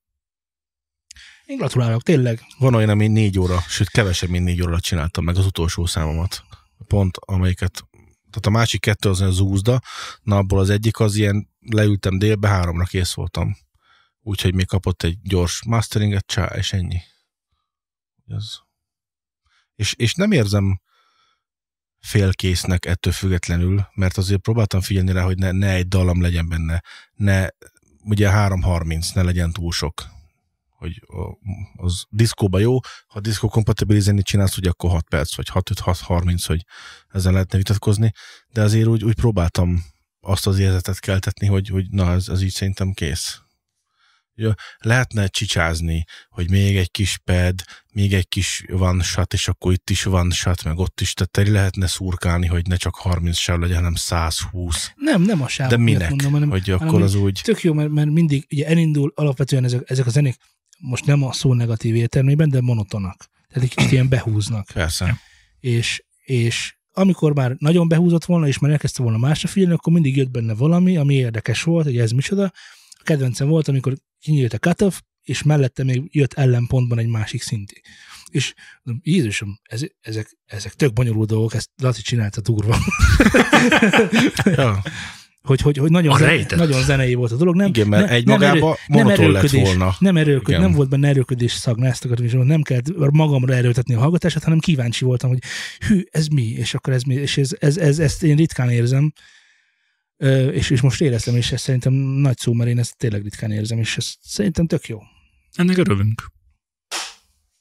[1.44, 2.40] Én gratulálok, tényleg.
[2.58, 6.44] Van olyan, ami négy óra, sőt kevesebb, mint négy óra csináltam meg az utolsó számomat.
[6.86, 7.82] Pont amelyiket,
[8.30, 9.80] tehát a másik kettő az az úzda,
[10.22, 13.56] na abból az egyik az ilyen, leültem délbe, háromra kész voltam.
[14.20, 17.00] Úgyhogy még kapott egy gyors masteringet, csá, és ennyi.
[18.26, 18.44] Ez.
[19.74, 20.80] És, és nem érzem
[21.98, 26.82] félkésznek ettől függetlenül, mert azért próbáltam figyelni rá, hogy ne, ne egy dallam legyen benne,
[27.12, 27.48] ne,
[28.04, 30.14] ugye 3.30, ne legyen túl sok
[30.76, 31.02] hogy
[31.76, 36.64] az diszkóba jó, ha diszkó kompatibilis zenét csinálsz, ugye akkor 6 perc, vagy 6-5-6-30, hogy
[37.08, 38.12] ezzel lehetne vitatkozni,
[38.48, 39.84] de azért úgy, úgy próbáltam
[40.20, 43.40] azt az érzetet keltetni, hogy, hogy na, ez, ez így szerintem kész.
[44.38, 47.54] Ja, lehetne csicsázni, hogy még egy kis pad,
[47.92, 51.50] még egy kis van shot, és akkor itt is van shot, meg ott is, tehát
[51.50, 54.92] lehetne szurkálni, hogy ne csak 30 sáv legyen, hanem 120.
[54.94, 55.68] Nem, nem a sáv.
[55.68, 56.08] De minek?
[56.08, 57.40] Mondom, hanem, hogy akkor hanem, az úgy...
[57.44, 60.36] Tök jó, mert, mert mindig, ugye elindul alapvetően ezek, ezek a zenék,
[60.78, 63.28] most nem a szó negatív értelmében, de monotonak.
[63.48, 64.70] Tehát egy kicsit ilyen behúznak.
[64.72, 65.20] Persze.
[65.60, 70.16] És, és amikor már nagyon behúzott volna, és már elkezdte volna másra figyelni, akkor mindig
[70.16, 72.52] jött benne valami, ami érdekes volt, hogy ez micsoda.
[73.06, 77.82] Kedvencem volt, amikor kinyílt a cutoff, és mellette még jött ellenpontban egy másik szinti.
[78.30, 78.54] És
[79.02, 82.76] Jézusom, ez, ezek, ezek tök bonyolult dolgok, ezt Laci csinálta durva.
[84.56, 84.82] ja
[85.46, 87.56] hogy, hogy, hogy nagyon, zen, nagyon zenei volt a dolog.
[87.56, 89.94] Nem, Igen, mert ne, egy magába nem, erő, nem lett volna.
[89.98, 94.44] Nem, erőlköd, nem volt benne erőködés szag, ezt akartam, nem kellett magamra erőltetni a hallgatását,
[94.44, 95.38] hanem kíváncsi voltam, hogy
[95.86, 99.12] hű, ez mi, és akkor ez mi, és ez, ez, ez, ezt én ritkán érzem,
[100.52, 103.78] és, és most éreztem, és ez szerintem nagy szó, mert én ezt tényleg ritkán érzem,
[103.78, 105.00] és ez szerintem tök jó.
[105.52, 106.32] Ennek örülünk.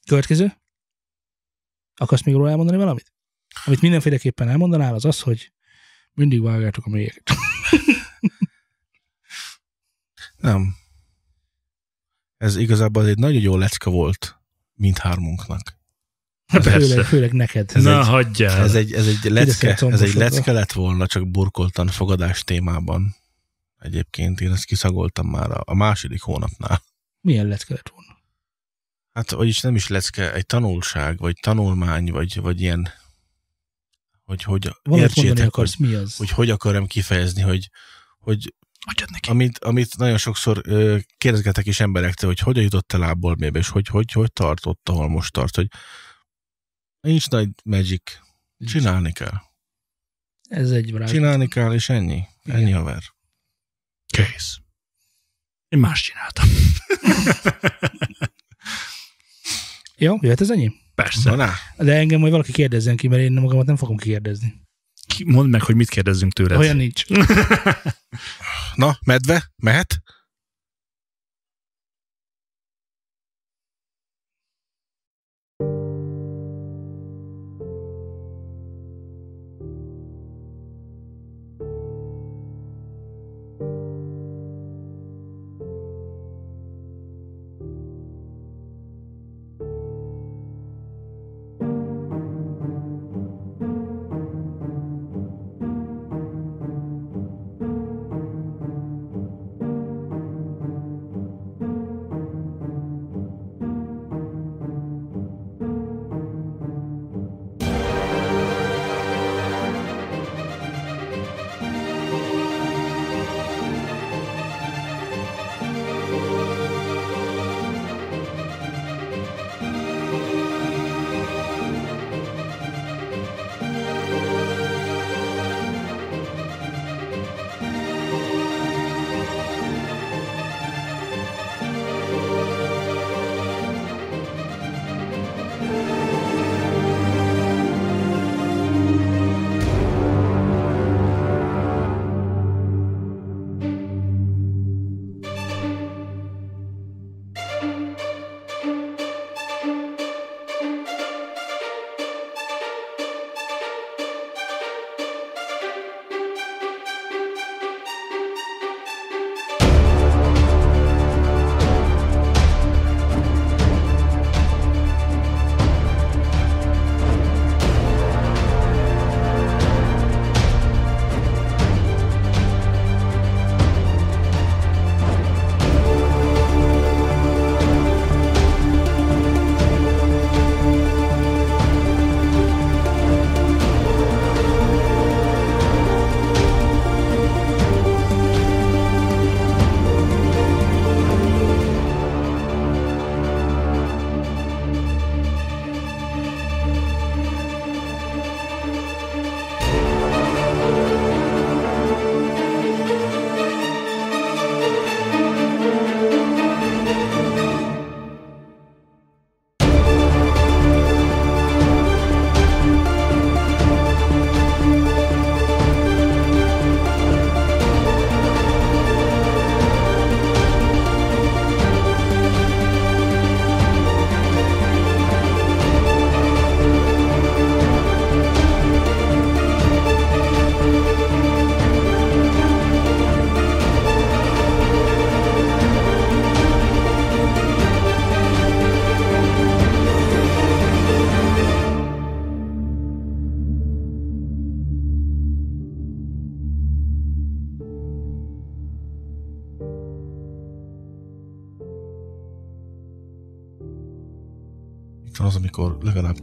[0.07, 0.53] Következő?
[1.95, 3.13] Akarsz még róla elmondani valamit?
[3.65, 5.53] Amit mindenféleképpen elmondanál, az az, hogy
[6.13, 7.31] mindig vágjátok a mélyeket.
[10.37, 10.75] Nem.
[12.37, 14.39] Ez igazából egy nagyon jó lecke volt
[14.73, 15.79] mindhármunknak.
[16.47, 17.71] Főleg, főleg neked.
[17.73, 18.63] Ez Na, egy, hagyjál.
[18.63, 23.15] Ez egy, ez egy lecke, ez egy lecke lett volna, csak burkoltan fogadás témában.
[23.79, 26.83] Egyébként én ezt kiszagoltam már a, a második hónapnál.
[27.21, 28.17] Milyen lecke lett volna?
[29.13, 32.89] Hát, vagyis nem is lecke, egy tanulság, vagy tanulmány, vagy, vagy ilyen
[34.25, 36.15] hogy, hogy értsétek, akarsz, hogy, mi az?
[36.15, 37.69] hogy hogy akarom kifejezni, hogy,
[38.19, 38.53] hogy
[39.11, 39.29] neki.
[39.29, 43.69] Amit, amit nagyon sokszor ö, kérdezgetek is emberektől, hogy hogyan jutott el lából mébe, és
[43.69, 45.67] hogy, hogy, hogy tartott, ahol most tart, hogy
[47.05, 48.01] nincs nagy magic,
[48.65, 49.41] csinálni kell.
[50.49, 51.11] Ez egy vrázs.
[51.11, 52.23] Csinálni kell, és ennyi.
[52.43, 52.59] Igen.
[52.59, 53.03] Ennyi haver.
[54.05, 54.57] Kész.
[55.67, 56.49] Én más csináltam.
[59.97, 60.71] Jó, jöhet ez ennyi?
[60.95, 61.35] Persze.
[61.35, 64.61] Na, De engem majd valaki kérdezzen ki, mert én magamat nem fogom kérdezni.
[65.25, 66.57] Mondd meg, hogy mit kérdezzünk tőled.
[66.57, 67.03] Olyan nincs.
[68.75, 70.01] Na, medve, mehet?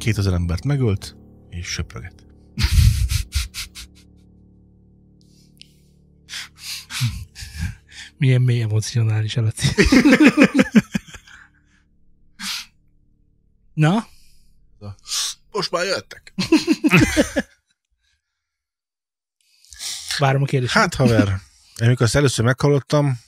[0.03, 1.17] 2000 embert megölt,
[1.51, 2.27] és söpröget.
[8.17, 9.61] Milyen mély emocionális alatt.
[13.75, 14.07] Na,
[15.51, 16.35] Most már jöttek.
[20.19, 20.73] várom a kérdést.
[20.73, 21.41] Hát, haver,
[21.77, 23.21] amikor ezt először meghallottam,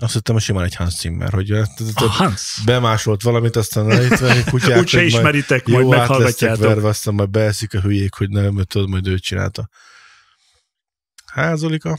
[0.00, 2.60] azt hittem, hogy simán egy Hans Zimmer, hogy A Hans.
[2.64, 6.64] bemásolt valamit, aztán van egy kutyák, Úgyse hogy majd ismeritek, majd lesztek meghallgatjátok.
[6.64, 9.68] verve, aztán majd beeszik a hülyék, hogy nem, tudod, majd őt csinálta.
[11.26, 11.98] Házolika.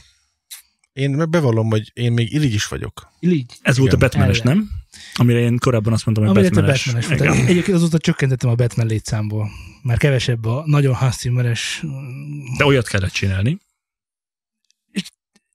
[0.92, 3.08] Én bevallom, hogy én még irigy is vagyok.
[3.20, 3.52] Így.
[3.62, 4.08] Ez volt a Igen.
[4.08, 4.70] Batmanes, nem?
[5.14, 6.84] Amire én korábban azt mondtam, hogy Amire Batmanes.
[6.84, 7.36] Batmanes Igen.
[7.36, 7.48] volt.
[7.48, 9.50] Egyébként azóta csökkentettem a Batman létszámból.
[9.82, 11.82] Már kevesebb a nagyon Hans Zimmeres...
[12.58, 13.58] De olyat kellett csinálni.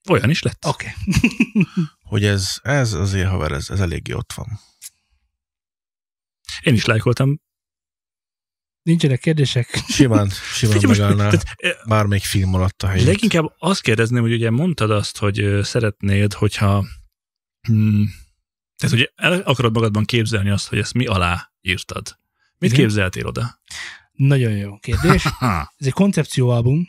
[0.10, 0.66] Olyan is lett.
[0.66, 0.94] Oké.
[2.12, 4.60] Hogy ez, ez azért, haver, ez, ez eléggé ott van.
[6.62, 7.42] Én is lájkoltam.
[8.82, 9.84] Nincsenek kérdések.
[9.88, 13.06] Simán, simán Figyelj, most, megállná tehát, eh, bármelyik film alatt a helyét.
[13.06, 16.86] Leginkább azt kérdezném, hogy ugye mondtad azt, hogy szeretnéd, hogyha
[17.68, 18.10] hmm,
[18.78, 22.20] tehát ugye el akarod magadban képzelni azt, hogy ezt mi alá írtad.
[22.58, 22.86] Mit Igen.
[22.86, 23.60] képzeltél oda?
[24.12, 25.26] Nagyon jó kérdés.
[25.78, 26.88] Ez egy koncepcióalbum.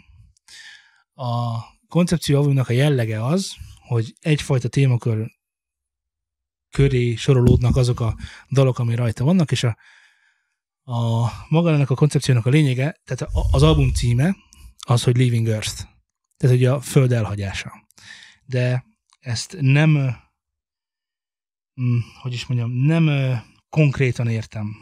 [1.14, 1.58] A
[1.96, 5.30] koncepcióalbumnak a jellege az, hogy egyfajta témakör
[6.70, 8.16] köré sorolódnak azok a
[8.50, 9.76] dalok, ami rajta vannak, és a,
[10.82, 14.36] a magának a koncepciónak a lényege, tehát az album címe
[14.86, 15.82] az, hogy Leaving Earth.
[16.36, 17.72] Tehát ugye a föld elhagyása.
[18.44, 18.84] De
[19.20, 19.90] ezt nem,
[21.80, 23.10] mm, hogy is mondjam, nem
[23.68, 24.76] konkrétan értem.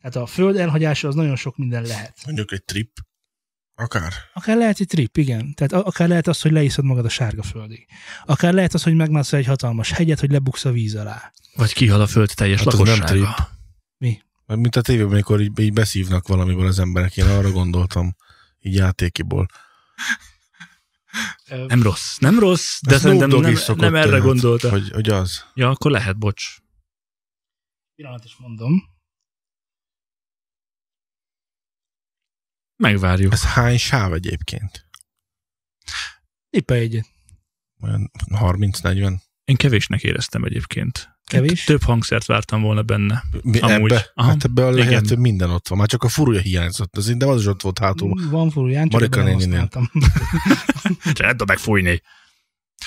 [0.00, 2.22] Tehát a föld elhagyása az nagyon sok minden lehet.
[2.24, 2.90] Mondjuk egy trip.
[3.74, 4.12] Akár.
[4.34, 5.54] Akár lehet egy trip, igen.
[5.54, 7.86] Tehát akár lehet az, hogy leiszod magad a sárga földig.
[8.24, 11.32] Akár lehet az, hogy megmászol egy hatalmas hegyet, hogy lebuksz a víz alá.
[11.54, 13.52] vagy kihal a föld teljes Hát az nem lakossága.
[14.46, 18.16] Mert mint a tévében, amikor így, így beszívnak valamiből az emberek, én arra gondoltam,
[18.60, 19.46] így játékiból.
[21.66, 24.70] Nem rossz, nem rossz, de Ezt szerintem nem, is szokott nem erre tudni, gondolta.
[24.70, 25.44] Hogy, hogy az.
[25.54, 26.56] Ja, akkor lehet, bocs.
[27.94, 28.93] Pillanat is mondom.
[32.76, 33.32] Megvárjuk.
[33.32, 34.86] Ez hány sáv egyébként?
[36.50, 37.06] Tippelj egyet.
[37.80, 39.14] Olyan 30-40?
[39.44, 41.08] Én kevésnek éreztem egyébként.
[41.24, 41.64] Kevés?
[41.64, 43.22] Több hangszert vártam volna benne.
[43.42, 43.92] Mi, Amúgy.
[43.92, 44.10] ebbe?
[44.14, 44.28] Aha.
[44.28, 44.88] Hát ebbe a Igen.
[44.88, 45.78] lehető minden ott van.
[45.78, 48.28] Már csak a furúja hiányzott, az, de az is ott volt hátul.
[48.30, 49.90] Van furuján, csak Marika nem használtam.
[51.14, 52.02] Se nem tudom megfújni.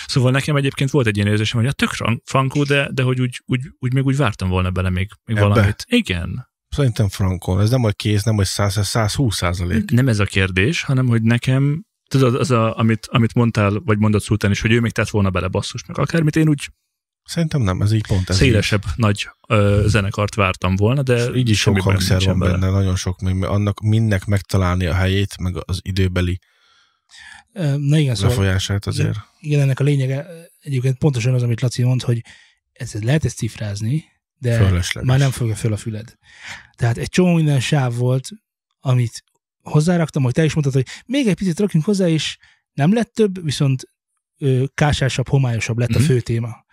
[0.08, 3.22] Szóval nekem egyébként volt egy ilyen érzésem, hogy a tök fran- frankó, de, de hogy
[3.22, 5.48] úgy, úgy, úgy, még úgy vártam volna bele még, még Ebbe?
[5.48, 5.86] valamit.
[5.88, 6.50] Igen.
[6.70, 7.62] Szerintem frankon.
[7.62, 9.92] Ez nem vagy kész, nem vagy 100, ez 120 százalék.
[9.92, 14.22] Nem ez a kérdés, hanem hogy nekem, tudod, az a, amit, amit mondtál, vagy mondott
[14.24, 16.70] Szultán is, hogy ő még tett volna bele basszus, meg akármit, én úgy
[17.24, 18.36] Szerintem nem, ez így pont ez.
[18.36, 22.96] szélesebb, nagy ö, zenekart vártam volna, de Így, így is sok hangszer van benne, nagyon
[22.96, 26.40] sok, még annak mindnek megtalálni a helyét, meg az időbeli
[27.78, 29.18] Na igen, szóval lefolyását azért.
[29.40, 30.28] igen, ennek a lényege
[30.60, 32.22] egyébként pontosan az, amit Laci mond, hogy
[32.74, 34.06] ez lehet ezt cifrázni,
[34.40, 35.10] de Fölösleges.
[35.10, 36.16] már nem fogja föl a füled.
[36.76, 38.30] Tehát egy csomó minden sáv volt,
[38.80, 39.24] amit
[39.62, 42.38] hozzáraktam, hogy te is mondtad, hogy még egy picit rakjunk hozzá, és
[42.74, 43.84] nem lett több, viszont
[44.38, 45.98] ö, kásásabb, homályosabb lett Mhm.
[46.02, 46.66] a fő téma.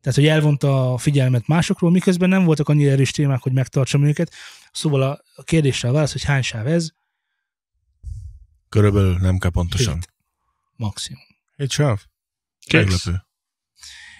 [0.00, 4.32] Tehát, hogy elvonta a figyelmet másokról, miközben nem voltak annyira erős témák, hogy megtartsam őket.
[4.72, 5.02] Szóval
[5.36, 6.88] a, kérdésre a válasz, hogy hány sáv ez?
[8.68, 9.94] Körülbelül nem kell pontosan.
[9.94, 10.12] Hét.
[10.76, 11.22] Maximum.
[11.56, 12.02] Hét sáv?
[12.60, 12.82] Kész.
[13.04, 13.23] Meglepő.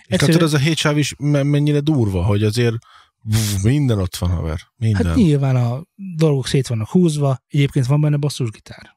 [0.07, 2.75] És Egyszerűen- látod, az a hét sáv is me- mennyire durva, hogy azért
[3.23, 4.61] vv, minden ott van, haver.
[4.77, 5.07] Minden.
[5.07, 5.83] Hát nyilván a
[6.17, 8.97] dolgok szét vannak húzva, egyébként van benne basszusgitár.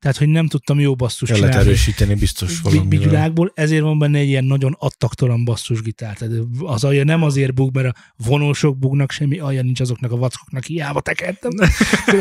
[0.00, 2.98] Tehát, hogy nem tudtam jó basszus csinálni erősíteni biztos vi- valamivel.
[2.98, 6.16] vigyulákból, ezért van benne egy ilyen nagyon attaktalan basszusgitár.
[6.16, 10.16] Tehát az alja nem azért bug, mert a vonósok bugnak, semmi alja nincs azoknak a
[10.16, 11.50] vackoknak, hiába tekertem.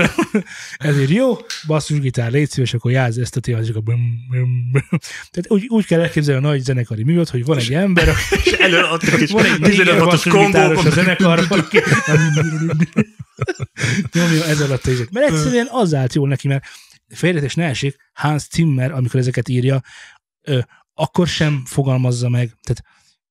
[0.78, 5.00] ezért jó, basszusgitár, légy szíves, akkor játsz ezt a témát, akkor bum, bum, bum.
[5.32, 8.14] Tehát úgy, úgy kell elképzelni a nagy zenekari művet, hogy van egy ember,
[8.44, 11.68] És előadtak is van egy 15 négy hatos basszusgitáros a zenekarban,
[14.14, 15.10] nyomja ez alatt a.
[15.12, 16.64] Mert egyszerűen az állt jól neki, mert
[17.08, 19.82] félretés ne esik, Hans Zimmer, amikor ezeket írja,
[20.42, 20.60] ö,
[20.94, 22.84] akkor sem fogalmazza meg, tehát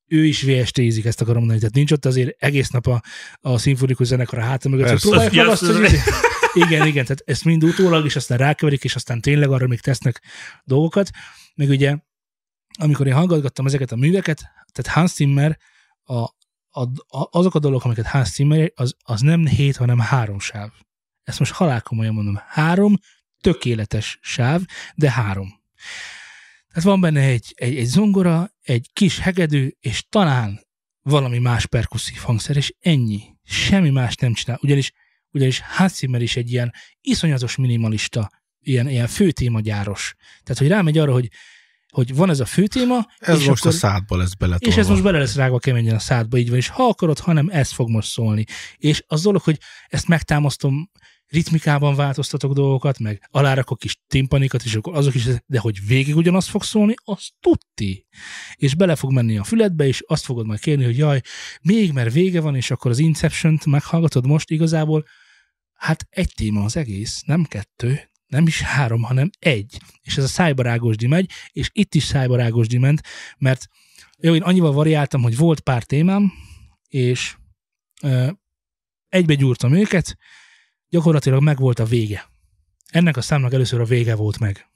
[0.07, 3.03] ő is VST-zik, ezt akarom mondani, tehát nincs ott azért egész nap a,
[3.41, 5.09] a szimfonikus zenekar a háta mögött, hogy Persze.
[5.09, 9.21] próbálják meg azt, hogy igen, igen, tehát ezt mind utólag, és aztán rákeverik, és aztán
[9.21, 10.23] tényleg arra még tesznek
[10.65, 11.11] dolgokat,
[11.55, 11.97] meg ugye,
[12.79, 14.39] amikor én hallgatgattam ezeket a műveket,
[14.73, 15.59] tehát Hans Zimmer,
[16.03, 16.15] a,
[16.71, 20.71] a, a, azok a dolgok, amiket Hans Zimmer, az, az nem hét, hanem három sáv.
[21.23, 22.41] Ezt most halálkomolyan mondom.
[22.47, 22.97] Három
[23.53, 24.61] tökéletes sáv,
[24.95, 25.61] de három.
[26.69, 30.61] Tehát van benne egy, egy, egy zongora, egy kis hegedű, és talán
[31.03, 33.21] valami más perkusszív hangszer, és ennyi.
[33.43, 34.59] Semmi más nem csinál.
[34.63, 34.93] Ugyanis,
[35.31, 38.31] ugyanis Hans Zimmer is egy ilyen iszonyatos minimalista,
[38.61, 40.15] ilyen, ilyen főtémagyáros.
[40.43, 41.31] Tehát, hogy rámegy arra, hogy,
[41.89, 44.75] hogy van ez a főtéma, Ez és most akkor, a szádba lesz beletolva.
[44.75, 47.49] és ez most bele lesz rágva keményen a szádba, így van, és ha akarod, hanem
[47.49, 48.45] ez fog most szólni.
[48.77, 50.91] És az dolog, hogy ezt megtámasztom,
[51.29, 56.47] ritmikában változtatok dolgokat, meg alárakok kis timpanikat, és akkor azok is, de hogy végig ugyanaz
[56.47, 58.07] fog szólni, az tuti.
[58.55, 61.21] És bele fog menni a füledbe, és azt fogod majd kérni, hogy jaj,
[61.63, 65.05] még mert vége van, és akkor az Inception-t meghallgatod most igazából,
[65.73, 69.81] hát egy téma az egész, nem kettő, nem is három, hanem egy.
[70.03, 73.01] És ez a szájbarágosdi megy, és itt is szájbarágosdi ment,
[73.39, 73.67] mert
[74.19, 76.33] jó, én annyival variáltam, hogy volt pár témám,
[76.89, 77.37] és
[78.03, 78.31] ö,
[79.09, 80.17] egybe gyúrtam őket,
[80.89, 82.29] gyakorlatilag meg volt a vége.
[82.87, 84.67] Ennek a számnak először a vége volt meg.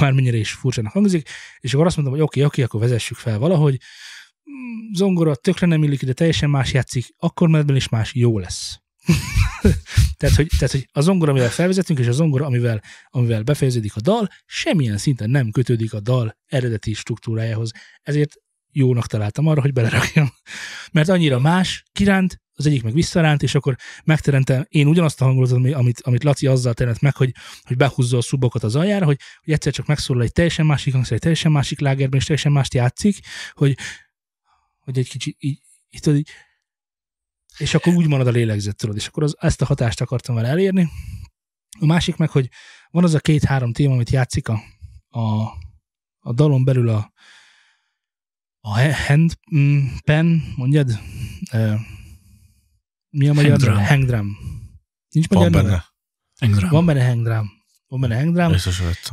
[0.00, 1.28] Mármennyire is furcsának hangzik,
[1.58, 3.80] és akkor azt mondtam, hogy oké, oké, akkor vezessük fel valahogy.
[4.50, 8.80] Mm, Zongora tökre nem illik, de teljesen más játszik, akkor menetben is más jó lesz.
[10.18, 14.00] tehát, hogy, tehát, hogy a zongora, amivel felvezetünk, és a zongora, amivel, amivel befejeződik a
[14.00, 17.70] dal, semmilyen szinten nem kötődik a dal eredeti struktúrájához.
[18.02, 18.34] Ezért
[18.72, 20.32] jónak találtam arra, hogy belerakjam.
[20.92, 25.72] Mert annyira más, kiránt, az egyik meg visszaránt, és akkor megteremtem én ugyanazt a hangulatot,
[25.74, 29.52] amit, amit Laci azzal teremt meg, hogy, hogy behúzza a szubokat az aljára, hogy, hogy
[29.52, 33.18] egyszer csak megszólal egy teljesen másik hangszer, egy teljesen másik lágerben, és teljesen mást játszik,
[33.52, 33.76] hogy,
[34.78, 35.60] hogy egy kicsit így,
[35.90, 36.28] így, tudod, így,
[37.56, 40.48] és akkor úgy marad a lélegzet, tudod, és akkor az, ezt a hatást akartam vele
[40.48, 40.88] elérni.
[41.80, 42.48] A másik meg, hogy
[42.90, 44.60] van az a két-három téma, amit játszik a,
[45.08, 45.42] a,
[46.18, 47.12] a dalon belül a,
[48.60, 49.38] a hand
[50.04, 50.98] pen, mondjad?
[53.10, 53.50] Mi a magyar?
[53.50, 53.76] Hangdrum.
[53.76, 54.36] Hangdrum.
[55.10, 55.68] Nincs Van magyar neve?
[55.68, 55.84] benne.
[56.38, 56.70] Engram.
[56.70, 57.50] Van benne hangdrum.
[57.88, 58.54] Van benne hangdrum.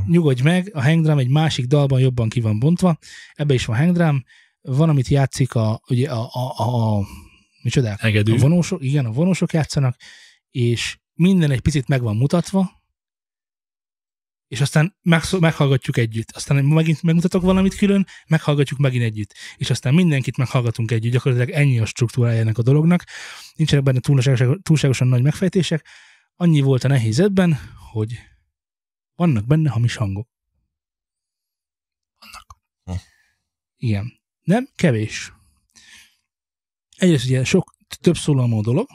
[0.07, 2.97] Nyugodj meg, a hangdrum egy másik dalban jobban ki van bontva,
[3.33, 4.23] ebbe is van hangdrum,
[4.61, 7.05] van, amit játszik a, ugye a, a, a, a
[7.61, 7.99] micsodák?
[7.99, 8.33] Hegedű.
[8.33, 9.95] A vonósok, igen, a vonósok játszanak,
[10.51, 12.71] és minden egy picit meg van mutatva,
[14.47, 16.31] és aztán megszó, meghallgatjuk együtt.
[16.31, 19.33] Aztán megint megmutatok valamit külön, meghallgatjuk megint együtt.
[19.57, 21.11] És aztán mindenkit meghallgatunk együtt.
[21.11, 23.03] Gyakorlatilag ennyi a struktúrája ennek a dolognak.
[23.55, 25.85] Nincsenek benne túlságosan, túlságosan nagy megfejtések.
[26.35, 27.59] Annyi volt a nehéz ebben,
[27.91, 28.19] hogy
[29.15, 30.29] vannak benne hamis hangok.
[32.19, 32.59] Vannak.
[32.83, 33.05] Hm.
[33.77, 34.19] Igen.
[34.43, 35.33] Nem kevés.
[36.97, 38.87] Egyrészt ugye sok, több szólalmú a dolog,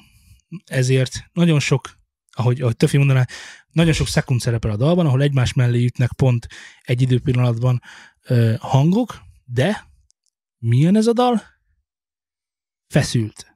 [0.65, 1.99] ezért nagyon sok,
[2.31, 3.27] ahogy, ahogy Töfi mondaná,
[3.73, 6.47] nagyon sok szekund szerepel a dalban, ahol egymás mellé jutnak pont
[6.83, 7.83] egy időpillanatban
[8.23, 9.87] ö, hangok, de
[10.59, 11.43] milyen ez a dal?
[12.89, 13.47] Feszült.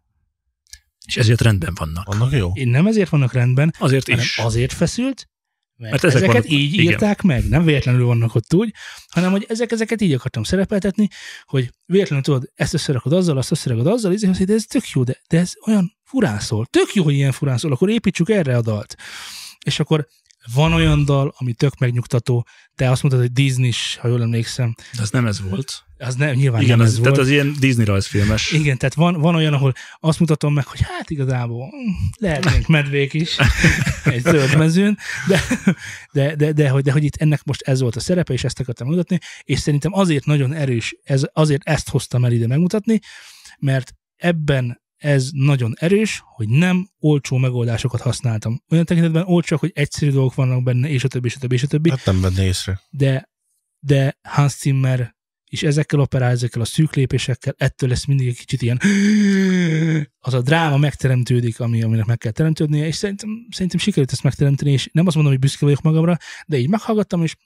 [1.06, 2.08] És ezért rendben vannak.
[2.08, 2.50] Annak jó?
[2.54, 4.38] Én nem ezért vannak rendben, Azért hanem is.
[4.38, 5.28] azért feszült,
[5.76, 6.84] mert, Mert ezek ezeket vannak- így igen.
[6.84, 8.74] írták meg, nem véletlenül vannak ott úgy,
[9.06, 11.08] hanem hogy ezek, ezeket így akartam szerepeltetni,
[11.44, 15.04] hogy véletlenül tudod, ezt összerakod azzal, azt összerakod azzal, így, hogy de ez tök jó,
[15.04, 16.66] de, de ez olyan furán szól.
[16.66, 18.94] Tök jó, hogy ilyen furán szól, akkor építsük erre a dalt.
[19.66, 20.06] És akkor
[20.54, 24.74] van olyan dal, ami tök megnyugtató, te azt mondtad, hogy Disney is, ha jól emlékszem,
[24.96, 25.84] De ez nem ez volt.
[25.98, 27.26] az nem, nyilván Igen, nem az, ez tehát volt.
[27.26, 28.52] az ilyen Disney rajzfilmes.
[28.52, 33.12] Igen, tehát van, van olyan, ahol azt mutatom meg, hogy hát igazából hm, lehetnénk medvék
[33.12, 33.36] is
[34.04, 34.98] egy zöld mezőn,
[35.28, 35.40] de,
[36.12, 38.60] de, de, de, hogy, de hogy itt ennek most ez volt a szerepe, és ezt
[38.60, 43.00] akartam mutatni, és szerintem azért nagyon erős, ez, azért ezt hoztam el ide megmutatni,
[43.58, 48.62] mert ebben ez nagyon erős, hogy nem olcsó megoldásokat használtam.
[48.70, 51.62] Olyan tekintetben olcsók, hogy egyszerű dolgok vannak benne, és a többi, és a többi, és
[51.62, 52.80] a többi Hát nem venné észre.
[52.90, 53.30] de,
[53.78, 55.14] de Hans Zimmer
[55.50, 58.80] és ezekkel operál, ezekkel a szűk lépésekkel, ettől lesz mindig egy kicsit ilyen
[60.18, 64.70] az a dráma megteremtődik, ami, aminek meg kell teremtődnie, és szerintem, szerintem sikerült ezt megteremteni,
[64.70, 66.16] és nem azt mondom, hogy büszke vagyok magamra,
[66.46, 67.36] de így meghallgattam, és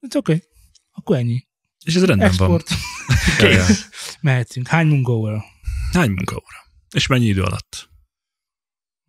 [0.00, 0.42] oké, okay.
[0.90, 1.46] akkor ennyi.
[1.84, 2.54] És ez rendben van.
[2.54, 2.78] Export,
[3.40, 3.64] Ja, ja.
[4.20, 4.66] mehetünk.
[4.66, 5.44] Hány munkaóra?
[5.92, 6.66] Hány munkaóra?
[6.94, 7.90] És mennyi idő alatt?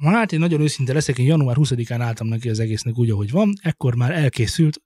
[0.04, 3.54] Hát én nagyon őszinte leszek, én január 20-án álltam neki az egésznek úgy, ahogy van,
[3.62, 4.82] ekkor már elkészült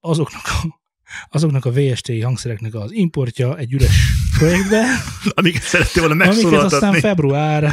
[0.00, 0.80] azoknak a,
[1.28, 3.96] azoknak a VST hangszereknek az importja egy üres
[4.38, 4.84] projektbe,
[5.34, 7.00] Amiket szerettél volna amiket aztán megszólaltatni.
[7.00, 7.72] február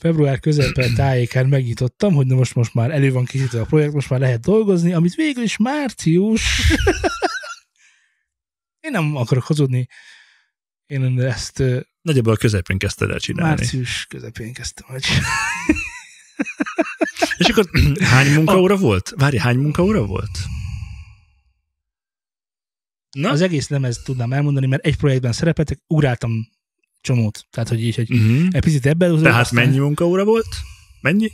[0.00, 4.10] február közepén tájékán megnyitottam, hogy na most, most már elő van készítve a projekt, most
[4.10, 6.42] már lehet dolgozni, amit végül is március.
[8.80, 9.88] Én nem akarok hazudni.
[10.90, 11.62] Én ezt
[12.02, 13.54] Nagyjából a közepén kezdted el csinálni.
[13.60, 14.98] március közepén kezdtem el
[17.38, 17.70] És akkor
[18.00, 19.12] hány munkaóra volt?
[19.16, 20.38] Várj, hány munkaóra volt?
[23.10, 23.30] Na?
[23.30, 26.48] Az egész lemez tudnám elmondani, mert egy projektben szerepeltek, ugráltam
[27.00, 27.46] csomót.
[27.50, 28.46] Tehát, hogy így, hogy Uh-huh.
[28.50, 29.22] egy picit ebben...
[29.22, 30.56] Tehát aztán- mennyi munkaóra volt?
[31.00, 31.30] Mennyi?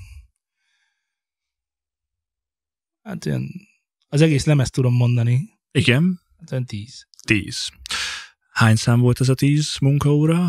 [3.03, 3.51] Hát olyan,
[4.09, 5.49] az egész lemez tudom mondani.
[5.71, 7.07] Igen, Hát olyan tíz.
[7.23, 7.69] tíz.
[8.57, 10.49] Hány szám volt ez a tíz munkaóra?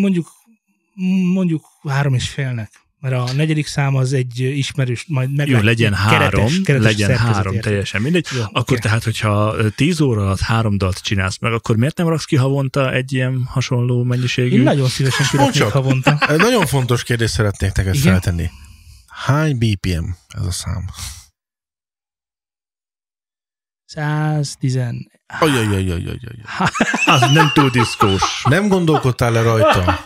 [0.00, 0.28] Mondjuk,
[1.32, 2.70] mondjuk három és félnek.
[3.00, 7.16] Mert a negyedik szám az egy ismerős, majd meg Jó, legyen három, keretes, keretes legyen
[7.16, 7.70] három, érted?
[7.70, 8.26] teljesen mindegy.
[8.36, 8.78] Jó, Akkor oké.
[8.78, 12.92] tehát, hogyha 10 óra alatt három dalt csinálsz meg, akkor miért nem raksz ki havonta
[12.92, 14.56] egy ilyen hasonló mennyiségű?
[14.56, 16.18] Én nagyon szívesen kiraknék havonta.
[16.36, 18.10] Nagyon fontos kérdést szeretnék neked Igen?
[18.12, 18.50] feltenni.
[19.08, 20.84] Hány BPM ez a szám?
[23.94, 24.78] 110.
[25.40, 26.18] Ajajajajajaj.
[27.14, 28.42] Az nem túl diszkós.
[28.48, 29.98] Nem gondolkodtál le rajta?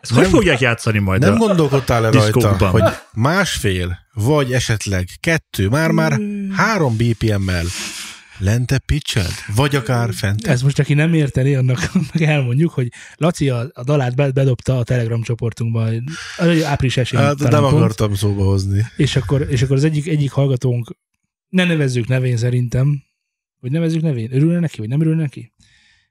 [0.00, 1.20] Ezt hogy Nem- fogják játszani majd?
[1.20, 1.36] Nem a...
[1.36, 2.70] gondolkodtál le rajta, diszkókban.
[2.70, 2.82] hogy
[3.12, 6.20] másfél, vagy esetleg kettő, már-már
[6.56, 7.64] három BPM-mel
[8.38, 9.32] lente pitcheld?
[9.54, 10.46] Vagy akár fent?
[10.46, 14.78] Ez most, aki nem érteni, annak, annak elmondjuk, hogy Laci a, a dalát be- bedobta
[14.78, 15.88] a Telegram csoportunkba,
[16.36, 18.86] az április esén Hát nem pont, akartam szóba hozni.
[18.96, 20.90] és akkor, és akkor az egyik, egyik hallgatónk,
[21.54, 23.02] ne nevezzük nevén szerintem,
[23.60, 25.52] vagy nevezzük nevén, örülne neki, vagy nem örülne neki?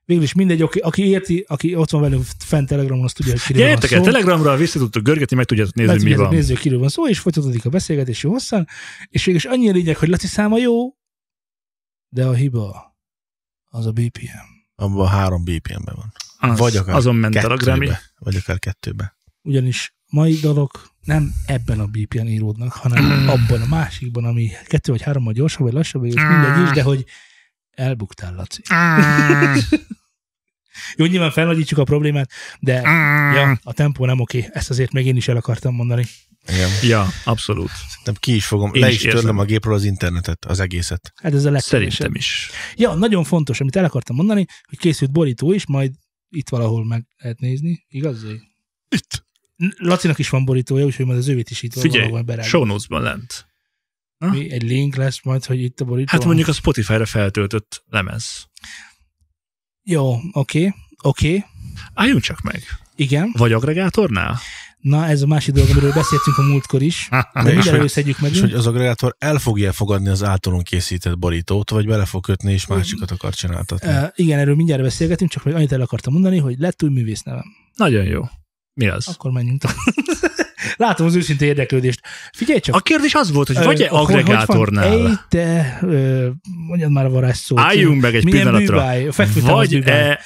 [0.05, 3.41] Végül is mindegy, aki, aki érti, aki ott van velünk fent Telegramon, az tudja, hogy
[3.41, 4.11] kiről Gyertek van el szó.
[4.11, 6.27] Telegramra, vissza tudtok görgetni, meg tudjátok nézni, mi van.
[6.27, 8.67] hogy kiről van szó, és folytatódik a beszélgetés jó hosszan,
[9.09, 10.95] és végül is annyi a lényeg, hogy Laci száma jó,
[12.09, 12.95] de a hiba
[13.69, 14.47] az a BPM.
[14.75, 16.11] Abban három BPM-ben van.
[16.51, 17.85] Az, Vagy akár azon ment el a Grammy.
[17.85, 18.01] Kettőbe.
[18.17, 19.17] Vagy akár kettőbe.
[19.41, 25.01] ugyanis mai dalok nem ebben a BPM íródnak, hanem abban a másikban, ami kettő vagy
[25.01, 27.05] hárommal gyorsabb, vagy lassabb, és mindegy is, de hogy
[27.71, 28.61] elbuktál, Laci.
[30.95, 32.81] Jó, nyilván felnagyítjuk a problémát, de
[33.33, 34.49] ja, a tempó nem oké.
[34.51, 36.05] Ezt azért még én is el akartam mondani.
[36.47, 36.69] Igen.
[36.81, 37.69] Ja, abszolút.
[38.03, 41.13] Nem, ki is fogom, Én le is is törlöm a gépről az internetet, az egészet.
[41.15, 41.91] Hát ez a legkevesebb.
[41.91, 42.49] Szerintem is.
[42.75, 45.91] Ja, nagyon fontos, amit el akartam mondani, hogy készült borító is, majd
[46.29, 47.85] itt valahol meg lehet nézni.
[47.87, 48.25] Igaz?
[48.89, 49.22] Itt.
[49.77, 53.47] Lacinak is van borítója, úgyhogy majd az ővét is itt Figyelj, valahol show notes-ban lent.
[54.17, 56.09] Mi, egy link lesz majd, hogy itt a borító.
[56.11, 58.47] Hát mondjuk a Spotify-ra feltöltött lemez.
[59.83, 60.73] Jó, oké,
[61.03, 61.45] oké,
[61.93, 62.63] Álljunk csak meg.
[62.95, 63.33] igen.
[63.37, 64.37] Vagy agregátornál?
[64.79, 67.07] Na, ez a másik dolog, amiről beszéltünk a múltkor is.
[67.11, 68.31] De és mindjárt hogy- előszedjük meg.
[68.31, 72.51] És hogy az agregátor el fogja fogadni az általunk készített borítót, vagy bele fog kötni,
[72.51, 73.89] és másikat akar csináltatni.
[73.89, 77.21] Uh, igen, erről mindjárt beszélgetünk, csak még annyit el akartam mondani, hogy lett új művész
[77.21, 77.45] nevem.
[77.75, 78.23] Nagyon jó.
[78.73, 79.07] Mi az?
[79.07, 79.77] Akkor menjünk tovább.
[80.75, 81.99] Látom az őszinte érdeklődést.
[82.33, 82.75] Figyelj csak!
[82.75, 84.21] A kérdés az volt, hogy Ö, vagy-e hogy- hogy van?
[84.21, 84.83] agregátornál?
[85.07, 86.27] Ej, te, ö,
[86.67, 87.59] mondjad már a varázsszót.
[87.59, 88.75] Álljunk meg egy Milyen pillanatra.
[88.77, 89.07] bűváj?
[89.37, 89.85] Vagy-e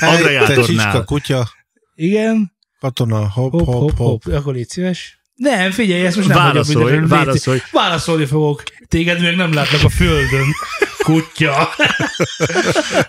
[0.00, 1.48] Ej, te kutya,
[1.94, 3.96] Igen, katona, hop, hop, hopp, hop.
[3.96, 5.20] hopp, akkor légy szíves.
[5.34, 7.16] Nem, figyelj, ezt most nem Válaszolj, hagyom mindenre.
[7.16, 7.58] Légy- válaszolj.
[7.72, 8.62] Válaszolni fogok.
[8.88, 10.46] Téged még nem látnak a földön.
[11.04, 11.68] Kutya.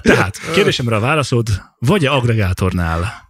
[0.01, 1.47] Tehát, kérdésemre a válaszod,
[1.79, 3.25] vagy-e agregátornál?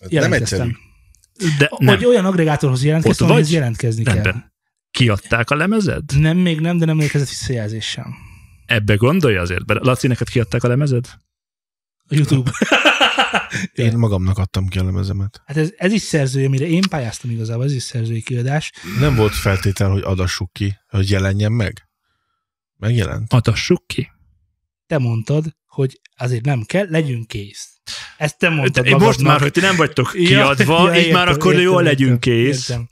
[0.00, 0.60] Nem Jelentkeztem.
[0.60, 1.56] egyszerű.
[1.58, 1.94] De nem.
[1.94, 4.12] Hogy olyan agregátorhoz jelentkeztem, amihez jelentkezni kell.
[4.14, 4.54] Rendben.
[4.90, 6.02] Kiadták a lemezed?
[6.18, 8.14] Nem, még nem, de nem érkezett visszajelzés sem.
[8.66, 9.64] Ebbe gondolja azért?
[9.66, 11.06] Be- Laci, neked kiadták a lemezed?
[12.08, 12.50] A YouTube.
[13.74, 15.42] Én magamnak adtam ki a lemezemet.
[15.46, 18.72] Hát ez, ez is szerzői, amire én pályáztam igazából, ez is szerzői kiadás.
[19.00, 21.88] Nem volt feltétel, hogy adassuk ki, hogy jelenjen meg.
[22.76, 23.32] Megjelent.
[23.32, 24.10] Adassuk ki.
[24.86, 27.68] Te mondtad, hogy azért nem kell, legyünk kész.
[28.16, 29.26] Ezt te mondtad Én most magadnak.
[29.26, 31.92] már, hogy ti nem vagytok Ja, kiadva, ja, így már értem, akkor értem, jól értem,
[31.92, 32.68] legyünk kész.
[32.68, 32.88] Értem.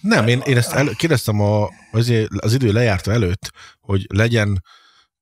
[0.00, 4.64] Nem, én, én ezt el, kérdeztem a, azért az idő lejárta előtt, hogy legyen,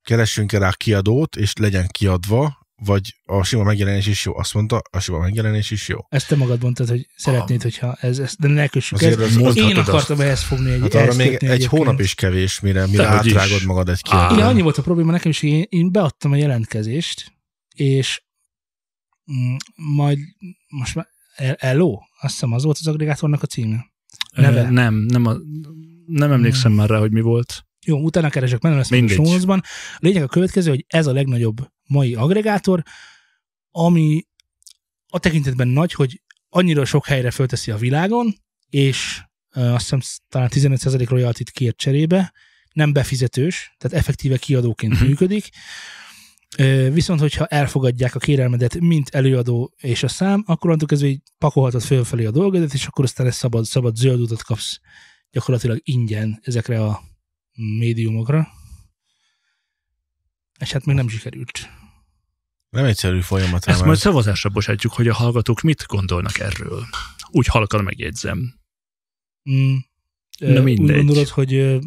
[0.03, 4.39] keressünk rá kiadót, és legyen kiadva, vagy a sima megjelenés is jó.
[4.39, 5.99] Azt mondta, a sima megjelenés is jó.
[6.09, 9.19] Ezt te magad mondtad, hogy szeretnéd, hogyha ez, ez de ne kössük ezt.
[9.19, 9.89] az- Én mondhatod azt.
[9.89, 11.65] akartam ehhez fogni egy Hát arra még egy egyébként.
[11.71, 13.09] hónap is kevés, mire, mire is.
[13.09, 14.31] átrágod magad egy kiadót.
[14.37, 17.33] Igen, annyi volt a probléma nekem is, hogy én, én beadtam a jelentkezést,
[17.75, 18.23] és
[19.33, 20.19] mm, majd
[20.69, 21.07] most már
[21.59, 23.85] Hello, azt hiszem az volt az agregátornak a címe.
[24.35, 24.61] Neve.
[24.63, 25.37] Ö, Nem, nem, a,
[26.07, 27.65] nem emlékszem már rá, hogy mi volt.
[27.87, 29.63] Jó, utána keresek, mert lesz A
[29.99, 32.83] lényeg a következő, hogy ez a legnagyobb mai agregátor,
[33.71, 34.27] ami
[35.09, 38.35] a tekintetben nagy, hogy annyira sok helyre fölteszi a világon,
[38.69, 39.21] és
[39.51, 42.33] azt hiszem talán 15% royaltit kért cserébe,
[42.73, 45.05] nem befizetős, tehát effektíve kiadóként Mhm.
[45.05, 45.49] működik.
[46.93, 51.83] Viszont, hogyha elfogadják a kérelmedet, mint előadó és a szám, akkor onnantól kezdve így pakolhatod
[51.83, 54.81] fölfelé a dolgodat, és akkor aztán egy szabad, szabad zöld utat kapsz
[55.31, 57.03] gyakorlatilag ingyen ezekre a
[57.79, 58.49] médiumokra.
[60.59, 61.69] És hát még nem sikerült.
[62.71, 63.65] Nem egyszerű folyamat.
[63.65, 66.85] Ezt majd szavazásra bocsátjuk, hogy a hallgatók mit gondolnak erről.
[67.31, 68.55] Úgy halkan megjegyzem.
[69.51, 69.75] Mm.
[70.39, 70.97] Na mindegy.
[70.97, 71.79] Úgy gondolod, hogy,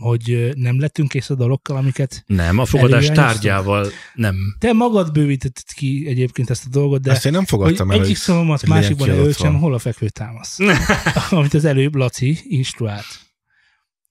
[0.00, 4.36] hogy nem lettünk kész a dalokkal, amiket Nem, a fogadás tárgyával nem.
[4.58, 8.00] te magad bővítetted ki egyébként ezt a dolgot, de Ezt én nem hogy fogadtam el,
[8.00, 10.58] egyik szavamat másikban öltsem, hol a fekvő támasz.
[11.30, 13.06] Amit az előbb Laci instruált.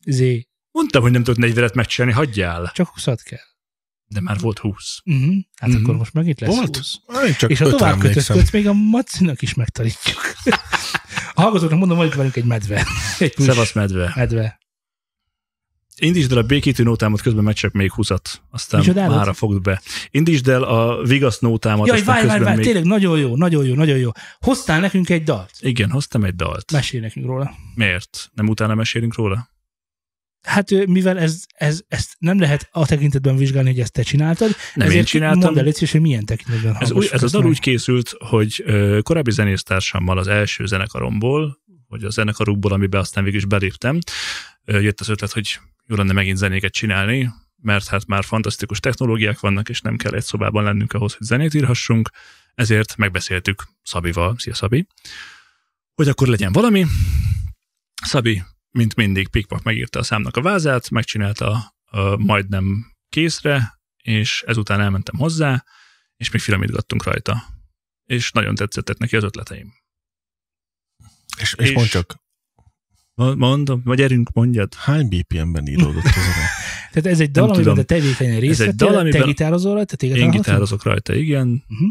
[0.06, 2.72] Zé, Mondtam, hogy nem tudod 40-et megcsinálni, hagyjál.
[2.74, 3.49] csak 20 kell.
[4.12, 5.00] De már volt 20.
[5.06, 5.34] Uh-huh.
[5.56, 5.84] Hát Mhm.
[5.84, 6.78] akkor most megint lesz Volt?
[6.78, 6.96] 20.
[7.28, 10.18] Én csak És ha tovább kötözködsz, még a Macinak is megtanítjuk.
[11.34, 12.86] a hallgatóknak mondom, hogy itt velünk egy medve.
[13.20, 14.12] Egy Szevasz medve.
[14.16, 14.58] medve.
[16.02, 18.34] Indítsd el a békítő nótámat, közben megcsap még 20-at.
[18.52, 19.16] Aztán Micsodádat?
[19.18, 19.82] mára fogd be.
[20.12, 22.66] Indítsd el a vigasz nótámat, Jaj, aztán várj, várj, közben várj, még...
[22.66, 24.10] tényleg nagyon jó, nagyon jó, nagyon jó.
[24.40, 25.52] Hoztál nekünk egy dalt.
[25.60, 26.72] Igen, hoztam egy dalt.
[26.72, 27.52] Mesélj nekünk róla.
[27.76, 28.30] Miért?
[28.34, 29.50] Nem utána mesélünk róla?
[30.42, 34.86] Hát mivel ez, ez, ezt nem lehet a tekintetben vizsgálni, hogy ezt te csináltad, Nem
[34.88, 35.40] ezért én csináltam.
[35.54, 37.50] mondd el, szíves, hogy milyen tekintetben Ez, új, ez a ezt dal meg.
[37.50, 43.40] úgy készült, hogy ö, korábbi zenésztársammal az első zenekaromból, vagy a zenekarukból, amiben aztán végül
[43.40, 44.00] is beléptem,
[44.66, 47.30] ö, jött az ötlet, hogy jó lenne megint zenéket csinálni,
[47.62, 51.54] mert hát már fantasztikus technológiák vannak, és nem kell egy szobában lennünk ahhoz, hogy zenét
[51.54, 52.10] írhassunk,
[52.56, 54.88] ezért megbeszéltük Szabival, szia Szabi,
[55.96, 56.86] hogy akkor legyen valami.
[58.04, 64.80] Szabi, mint mindig, pikpak megírta a számnak a vázát, megcsinálta a majdnem készre, és ezután
[64.82, 65.64] elmentem hozzá,
[66.16, 67.44] és még filamítgattunk rajta.
[68.06, 69.74] És nagyon tetszettek neki az ötleteim.
[71.40, 72.16] És, és És- mondd csak,
[73.14, 74.74] Ma- Mondom, vagy gyerünk, mondjad.
[74.74, 76.32] hány BPM-ben íródott ez a?
[76.92, 79.96] Tehát ez egy dal, amiben te tevékenyen részt egy vettél, dal, te amiben- gitározol rajta,
[79.96, 81.48] téged Én gitározok rajta, igen.
[81.48, 81.86] Mhm.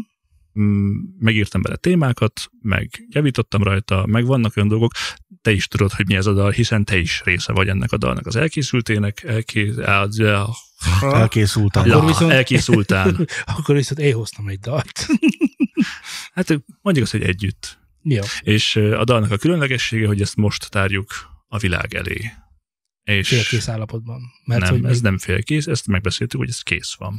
[0.59, 4.91] Mm, Megírtam bele témákat, meg javítottam rajta, meg vannak olyan dolgok,
[5.41, 7.97] te is tudod, hogy mi ez a dal, hiszen te is része vagy ennek a
[7.97, 9.73] dalnak az elkészültének, elké...
[9.77, 10.09] el-
[11.01, 11.91] Elkészültem.
[11.91, 13.27] Akkor viszont- elkészültán.
[13.57, 15.05] Akkor viszont én hoztam egy dalt.
[16.33, 16.47] Hát
[16.81, 17.79] mondjuk azt, hogy együtt.
[18.01, 18.21] Jó.
[18.41, 21.07] És a dalnak a különlegessége, hogy ezt most tárjuk
[21.47, 22.31] a világ elé.
[23.03, 24.21] És Félkész állapotban.
[24.45, 27.13] Mert nem, hogy ez még nem félkész, ezt megbeszéltük, hogy ez kész van.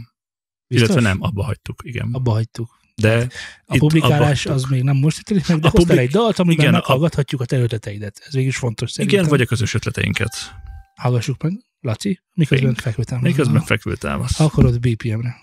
[0.67, 0.89] biztos?
[0.89, 2.09] Illetve nem, abba hagytuk, igen.
[2.13, 2.80] Abba hagytuk.
[3.01, 3.27] De
[3.67, 6.61] A publikálás abba az még nem most történik meg, de A publik- egy dalt, amiben
[6.61, 8.23] igen, meghallgathatjuk a te ötleteidet.
[8.27, 9.19] Ez végig is fontos szerintem.
[9.19, 10.55] igen, vagy a közös ötleteinket.
[10.95, 13.19] Hallgassuk meg, Laci, miközben fekvőtem.
[13.21, 14.41] Miközben fekvő támasz.
[14.41, 15.35] Akkor ott BPM-re.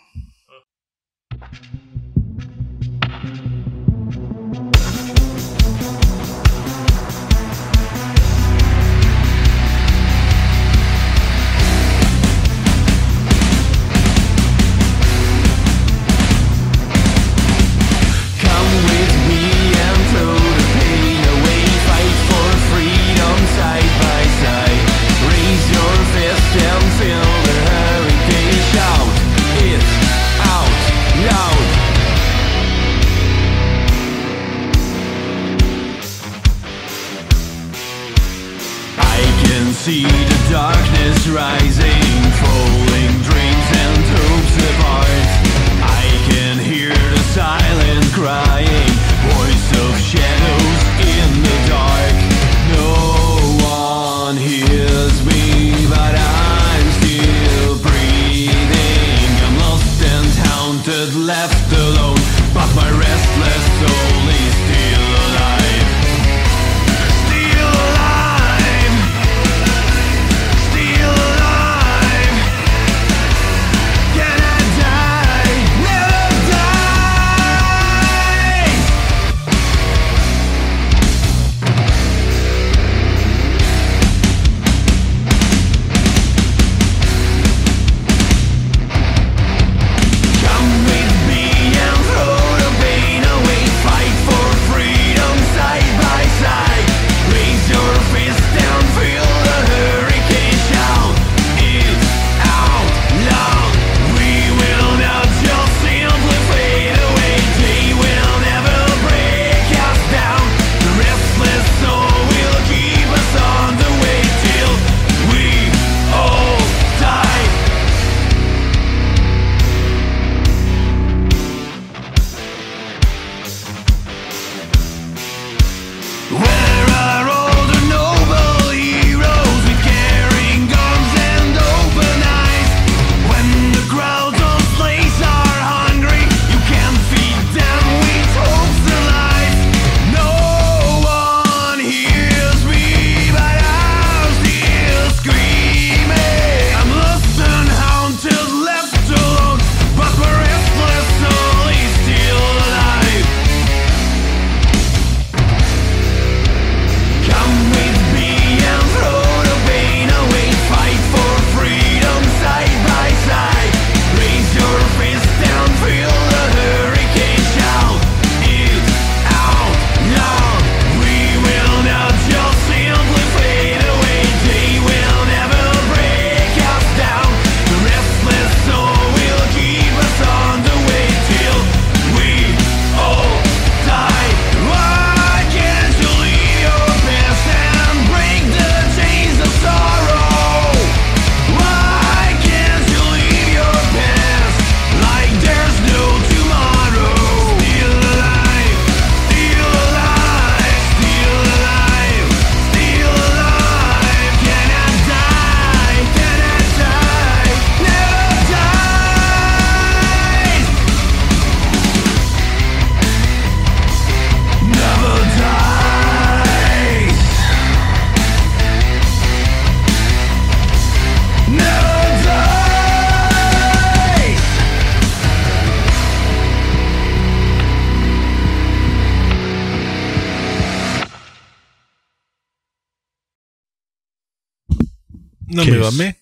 [235.47, 235.71] Na Kész.
[235.73, 236.15] mi van, mi?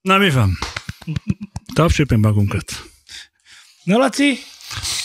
[0.00, 0.58] Na mi van?
[1.74, 2.72] Tapsítsd magunkat.
[3.84, 4.38] Na, Laci,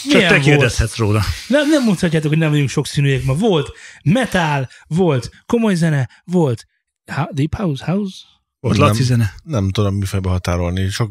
[0.02, 0.44] Csak milyen te volt?
[0.44, 1.22] kérdezhetsz róla.
[1.46, 3.34] Nem, nem mondhatjátok, hogy nem vagyunk sokszínűek ma.
[3.34, 6.66] Volt metal, volt komoly zene, volt
[7.12, 8.16] ha- deep house, house,
[8.60, 8.86] Volt Nem.
[8.86, 9.34] Laci zene.
[9.44, 11.10] Nem tudom mifelbe határolni, sok,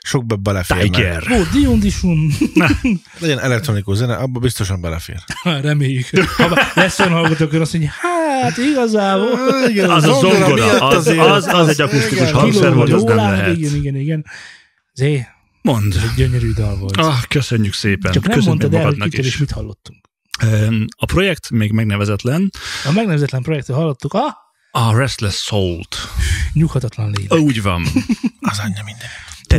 [0.00, 0.82] sokba beleférne.
[0.82, 1.28] Tiger.
[1.28, 2.32] volt Dion Dishun.
[3.18, 5.24] Legyen elektronikus zene, abba biztosan belefér.
[5.42, 6.08] Reméljük.
[6.36, 8.13] Ha lesz olyan hallgatók, azt mondja, hát
[8.58, 9.38] igazából.
[9.68, 12.32] Igen, Az a zongora, az, azért- az, az egy akusztikus igen.
[12.32, 13.56] hangszer volt, az nem ólám, lehet.
[13.56, 14.24] Igen, igen, igen.
[14.94, 15.26] Zé,
[15.62, 15.96] Mondd.
[15.96, 16.96] ez egy gyönyörű dal volt.
[16.96, 18.12] Ah, köszönjük szépen.
[18.12, 19.38] Csak nem Köszönjük mondtad el, hogy kitől és is.
[19.38, 20.04] mit hallottunk.
[20.96, 22.50] A projekt még megnevezetlen.
[22.88, 24.36] A megnevezetlen projektől hallottuk a
[24.70, 25.96] A Restless Soul-t.
[26.52, 27.38] nyughatatlan lélek.
[27.38, 27.82] Úgy van.
[28.40, 29.08] Az anyja minden.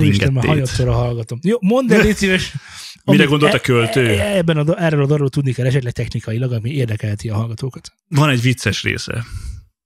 [0.01, 0.49] Úristen, már Teringettét.
[0.49, 1.39] hanyatszorra hallgatom.
[1.43, 2.53] Jó, mondd el, légy szíves.
[3.05, 4.07] Mire gondolt a e- költő?
[4.09, 7.91] e- Ebben a, erről a darról tudni kell esetleg technikailag, ami érdekelheti a hallgatókat.
[8.07, 9.25] Van egy vicces része.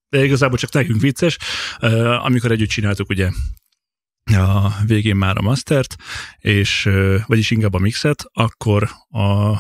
[0.09, 1.37] De igazából csak nekünk vicces.
[2.21, 3.29] Amikor együtt csináltuk ugye
[4.37, 5.95] a végén már a mastert,
[6.39, 6.89] és,
[7.25, 9.55] vagyis inkább a mixet, akkor a,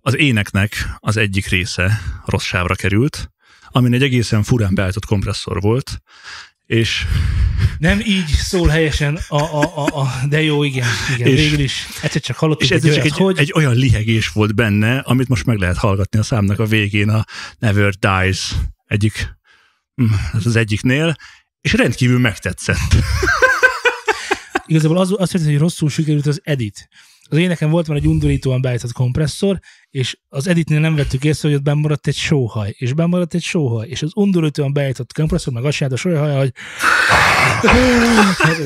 [0.00, 3.30] az éneknek az egyik része rossz sávra került,
[3.68, 6.02] amin egy egészen furán beállított kompresszor volt,
[6.70, 7.06] és
[7.78, 11.86] Nem így szól helyesen, a, a, a, a de jó, igen, igen És- végül is.
[12.02, 14.98] Egyszer csak hallottuk És egy ez csak olyat, egy, hogy egy olyan lihegés volt benne,
[14.98, 17.24] amit most meg lehet hallgatni a számnak a végén, a
[17.58, 18.54] Never Dies
[18.86, 19.36] egyik,
[20.02, 21.14] mm, ez az egyiknél,
[21.60, 22.96] és rendkívül megtetszett.
[24.66, 26.88] igazából az, azt történt, hogy rosszul sikerült az edit.
[27.32, 29.58] Az éneken volt már egy undorítóan beállított kompresszor,
[29.90, 33.88] és az editnél nem vettük észre, hogy ott bemaradt egy sóhaj, és bemaradt egy sóhaj,
[33.88, 36.52] és az undorítóan beállított kompresszor, meg azt csinált a sóhaj, hogy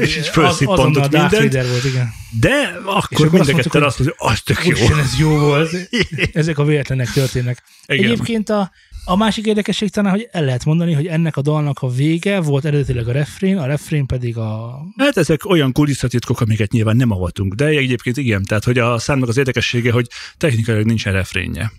[0.01, 1.69] És így felszippantott mindent.
[1.69, 2.13] Volt, igen.
[2.41, 4.97] De akkor akkor azt mind a mondtuk, ketten hogy- azt az tök jó.
[4.97, 5.71] Ez jó volt.
[6.33, 7.63] Ezek a véletlenek történnek.
[7.87, 8.05] Igen.
[8.05, 8.71] Egyébként a,
[9.05, 12.65] a másik érdekesség talán, hogy el lehet mondani, hogy ennek a dalnak a vége volt
[12.65, 14.81] eredetileg a refrén, a refrén pedig a...
[14.97, 19.29] Hát ezek olyan kulisszatitkok, amiket nyilván nem avatunk, de egyébként igen, tehát hogy a számnak
[19.29, 21.73] az érdekessége, hogy technikailag nincsen refrénje.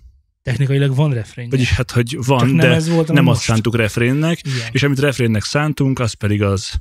[0.44, 1.50] Technikailag van refrén.
[1.50, 4.68] Vagyis hát, hogy Csak van, nem de ez volt, nem azt szántuk refrénnek, Igen.
[4.72, 6.72] és amit refrénnek szántunk, az pedig az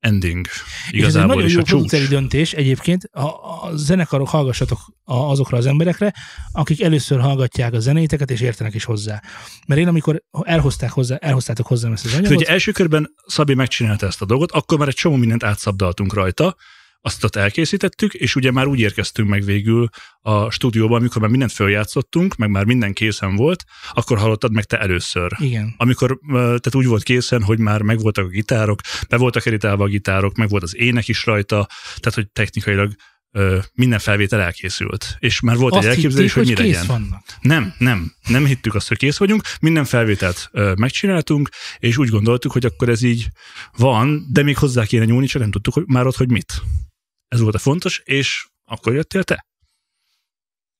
[0.00, 0.46] ending.
[0.46, 3.04] És ez egy Igazából nagyon jó produceri döntés egyébként.
[3.12, 6.14] A, a zenekarok hallgassatok a, azokra az emberekre,
[6.52, 9.22] akik először hallgatják a zenéteket, és értenek is hozzá.
[9.66, 13.54] Mert én, amikor elhozták hozzá, elhoztátok hozzám ezt az Hát anyagot, ugye első körben Szabi
[13.54, 16.56] megcsinálta ezt a dolgot, akkor már egy csomó mindent átszabdaltunk rajta,
[17.00, 19.88] azt ott elkészítettük, és ugye már úgy érkeztünk meg végül
[20.20, 24.78] a stúdióba, amikor már mindent följátszottunk, meg már minden készen volt, akkor hallottad meg te
[24.80, 25.32] először.
[25.38, 25.74] igen.
[25.76, 30.36] Amikor tehát úgy volt készen, hogy már megvoltak a gitárok, be voltak editálva a gitárok,
[30.36, 32.92] meg volt az ének is rajta, tehát hogy technikailag
[33.32, 35.16] ö, minden felvétel elkészült.
[35.18, 36.86] És már volt Azt egy elképzelés, hitték, hogy, hogy mi legyen.
[36.86, 37.22] vannak.
[37.40, 41.48] Nem, nem, nem hittük azt, hogy kész vagyunk, minden felvételt ö, megcsináltunk,
[41.78, 43.28] és úgy gondoltuk, hogy akkor ez így
[43.76, 46.62] van, de még hozzá kéne nyúlni, csak nem tudtuk hogy már ott, hogy mit.
[47.30, 49.46] Ez volt a fontos, és akkor jöttél te.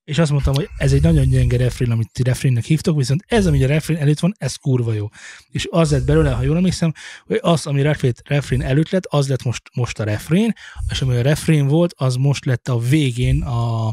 [0.04, 3.46] És azt mondtam, hogy ez egy nagyon gyenge refrén, amit ti refrénnek hívtok, viszont ez,
[3.46, 5.08] ami a refrén előtt van, ez kurva jó.
[5.48, 6.92] És az lett belőle, ha jól emlékszem,
[7.26, 10.52] hogy az, ami refrén, refrén előtt lett, az lett most, most a refrén,
[10.90, 13.88] és ami a refrén volt, az most lett a végén a,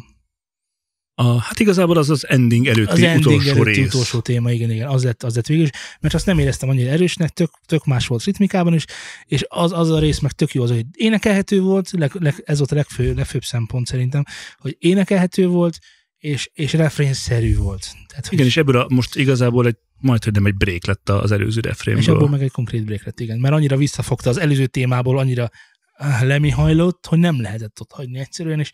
[1.19, 3.93] A, hát igazából az az ending előtti az ending utolsó előtti rész.
[3.93, 6.89] utolsó téma, igen, igen, az lett, az lett végül is, mert azt nem éreztem annyira
[6.89, 8.85] erősnek, tök, tök más volt ritmikában is,
[9.25, 12.57] és az, az a rész meg tök jó, az, hogy énekelhető volt, leg, leg, ez
[12.57, 14.23] volt a legfő, legfőbb szempont szerintem,
[14.57, 15.77] hogy énekelhető volt,
[16.17, 17.87] és, és refrénszerű volt.
[18.07, 21.31] Tehát, Igen, és ebből a, most igazából egy majd, hogy nem egy break lett az
[21.31, 22.27] előző És abból refrénből.
[22.29, 23.39] meg egy konkrét break lett, igen.
[23.39, 25.49] Mert annyira visszafogta az előző témából, annyira
[25.97, 28.71] ah, lemihajlott, hogy nem lehetett ott hagyni egyszerűen, és,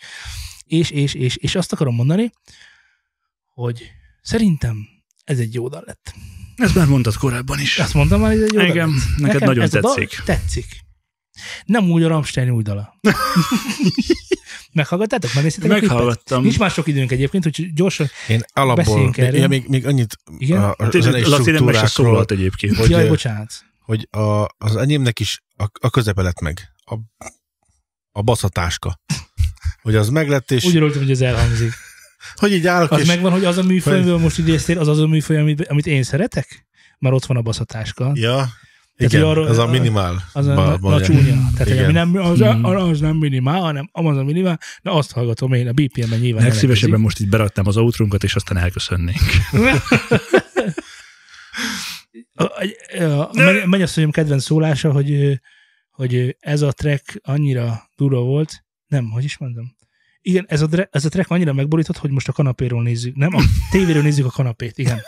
[0.64, 2.32] és, és, és, és azt akarom mondani,
[3.54, 3.92] hogy
[4.22, 4.88] szerintem
[5.24, 6.14] ez egy jó dal lett.
[6.56, 7.80] Ezt már mondtad korábban is.
[7.80, 8.98] Azt mondtam már, hogy ez egy jó dal Igen, lett.
[9.18, 10.22] neked Nekem nagyon ez a dal tetszik.
[10.26, 10.82] Tetszik.
[11.66, 13.00] Nem úgy a Rammstein új dala.
[14.74, 15.34] Meghallgattátok?
[15.34, 15.70] Megnéztétek?
[15.70, 16.42] Meghallgattam.
[16.42, 18.08] Nincs már sok időnk egyébként, hogy gyorsan.
[18.28, 19.40] Én alapból, erről.
[19.40, 20.64] ja, még, még annyit Igen?
[20.64, 22.76] a, a Tényleg, zenei struktúrákról, szólalt egyébként.
[22.76, 23.66] Hogy, Jaj, bocsánat.
[23.80, 26.72] hogy a, az enyémnek is a, a közepe lett meg.
[26.86, 26.96] A,
[28.12, 29.00] a baszatáska.
[29.82, 31.74] Hogy az meglett, és Úgy örültem, hogy ez elhangzik.
[32.36, 35.00] hogy így állok, Az és megvan, hogy az a műfaj, amiből most idéztél, az az
[35.00, 36.66] a műfaj, amit, amit én szeretek?
[37.00, 38.12] Már ott van a baszatáska.
[38.14, 38.32] ja,
[38.98, 40.24] Tehát, igen, arról- az a minimál.
[40.34, 41.50] Az a, ba- a, csúnya.
[41.58, 41.84] Tehát, Igen.
[41.84, 42.66] ami nem, az, Mhm.
[42.66, 47.00] az nem minimál, hanem az a minimál, de azt hallgatom én, a BPM-ben nyilván Legszívesebben
[47.00, 49.20] most így beraknám az outrunkat, és aztán elköszönnénk.
[52.36, 52.44] A,
[53.00, 55.40] a, a, mennyasszonyom kedvenc szólása, hogy,
[55.92, 59.76] hogy ez a track annyira durva volt, nem, hogy is mondom?
[60.22, 63.16] Igen, ez a, dre- ez a track annyira megborított, hogy most a kanapéról nézzük.
[63.16, 63.42] Nem, a
[63.72, 65.02] tévéről nézzük a kanapét, igen.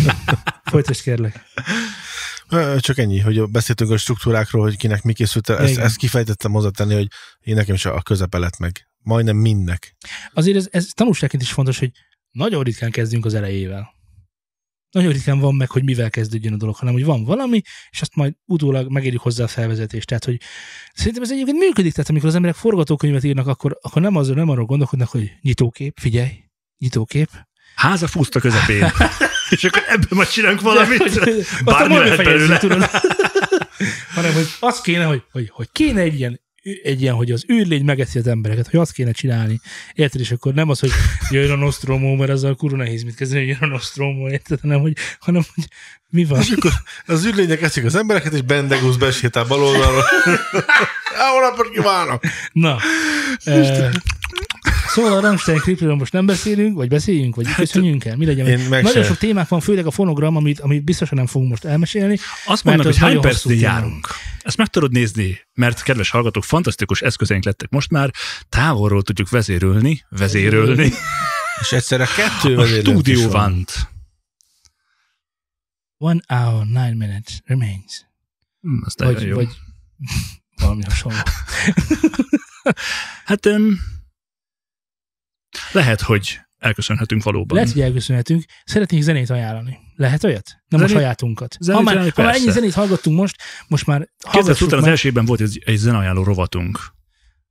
[0.72, 1.40] Folytasd kérlek.
[2.78, 5.58] Csak ennyi, hogy beszéltünk a struktúrákról, hogy kinek mi készült el.
[5.58, 5.84] Ezt, Igen.
[5.84, 7.06] ezt kifejtettem hozzátenni, hogy
[7.40, 8.88] én nekem is a közepe lett meg.
[8.98, 9.96] Majdnem mindnek.
[10.32, 11.90] Azért ez, ez tanulságként is fontos, hogy
[12.30, 13.94] nagyon ritkán kezdünk az elejével.
[14.92, 18.14] Nagyon ritkán van meg, hogy mivel kezdődjön a dolog, hanem hogy van valami, és azt
[18.14, 20.06] majd utólag megérjük hozzá a felvezetést.
[20.06, 20.40] Tehát, hogy
[20.94, 24.48] szerintem ez egyébként működik, tehát amikor az emberek forgatókönyvet írnak, akkor, akkor nem, azon, nem
[24.48, 26.30] arról gondolkodnak, hogy nyitókép, figyelj,
[26.78, 27.28] nyitókép.
[27.74, 28.92] Háza fúzta közepén.
[29.50, 31.20] És akkor ebből majd csinálunk valamit.
[31.64, 32.58] Bármi lehet belőle.
[32.58, 32.84] tudod.
[34.14, 36.40] hanem, hogy az kéne, hogy, hogy, hogy kéne egy ilyen,
[36.82, 39.60] egy ilyen, hogy az űrlény megeszi az embereket, hogy azt kéne csinálni.
[39.94, 40.20] Érted?
[40.20, 40.90] És akkor nem az, hogy
[41.30, 44.60] jön a Nostromo, mert azzal kurva nehéz mit kezdeni, hogy jön a Nostromo, érted?
[44.60, 45.64] Hanem, hogy, hanem, hogy
[46.08, 46.40] mi van?
[46.40, 46.72] És akkor
[47.06, 50.02] az űrlények eszik az embereket, és Bendegusz besétál bal oldalra.
[51.32, 52.22] Jó napot kívánok!
[52.52, 52.78] Na.
[53.44, 53.90] E,
[54.92, 58.16] szóval a Rammstein klipről most nem beszélünk, vagy beszéljünk, vagy köszönjünk el?
[58.16, 58.46] Mi legyen?
[58.46, 61.64] Én meg Nagyon sok témák van, főleg a fonogram, amit, amit biztosan nem fogunk most
[61.64, 62.18] elmesélni.
[62.46, 64.08] Azt az hogy hány percnél járunk.
[64.42, 68.10] Ezt meg tudod nézni, mert kedves hallgatók, fantasztikus eszközeink lettek most már,
[68.48, 70.92] távolról tudjuk vezérülni, vezérölni.
[71.60, 73.64] És egyszerre kettő A stúdió van.
[75.96, 78.06] One hour, nine minutes remains.
[78.60, 79.34] Hm, az nagyon Vagy, jó.
[79.34, 79.48] vagy
[80.62, 81.18] valami hasonló.
[83.24, 83.80] Hát öm,
[85.72, 87.56] lehet, hogy elköszönhetünk valóban.
[87.56, 88.44] Lehet, hogy elköszönhetünk.
[88.64, 89.78] Szeretnénk zenét ajánlani.
[89.96, 90.50] Lehet olyat?
[90.68, 91.56] Nem a Zenét- sajátunkat.
[91.60, 93.36] zenét Ha már, ajánlani, ha már ennyi zenét hallgattunk most,
[93.68, 96.78] most már hallgassuk után az elsőben volt egy, egy zeneajánló rovatunk.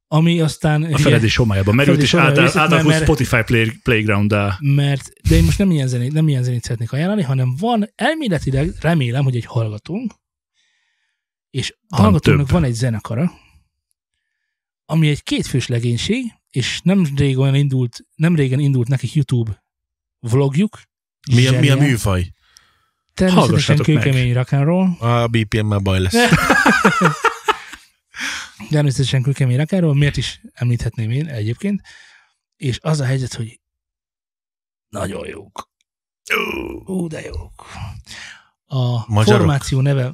[0.07, 0.83] ami aztán...
[0.83, 4.57] A feledés homályában merült, és homályában át, részt, átalakult mert- Spotify play, Playground-dá.
[4.59, 8.71] mert, de én most nem ilyen zenét, nem ilyen zenét szeretnék ajánlani, hanem van elméletileg,
[8.79, 10.13] remélem, hogy egy hallgatónk,
[11.49, 12.49] és a Van hallgatónak több.
[12.51, 13.31] van egy zenekara,
[14.85, 19.63] ami egy kétfős legénység, és nem régen indult, nem régen indult nekik YouTube
[20.19, 20.81] vlogjuk.
[21.31, 21.77] Mi a, mi a Zseniál.
[21.77, 22.31] műfaj?
[23.13, 24.97] Természetesen kőkemény rock'n'roll.
[24.97, 26.13] A BPM-mel baj lesz.
[28.69, 31.81] Természetesen kőkemény rock'n'roll, miért is említhetném én egyébként.
[32.55, 33.59] És az a helyzet, hogy
[34.89, 35.69] nagyon jók.
[36.85, 37.65] Ú, de jók.
[38.65, 39.39] A Magyarok?
[39.39, 40.13] formáció neve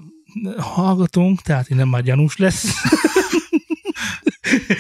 [0.58, 2.66] hallgatónk, tehát innen már gyanús lesz.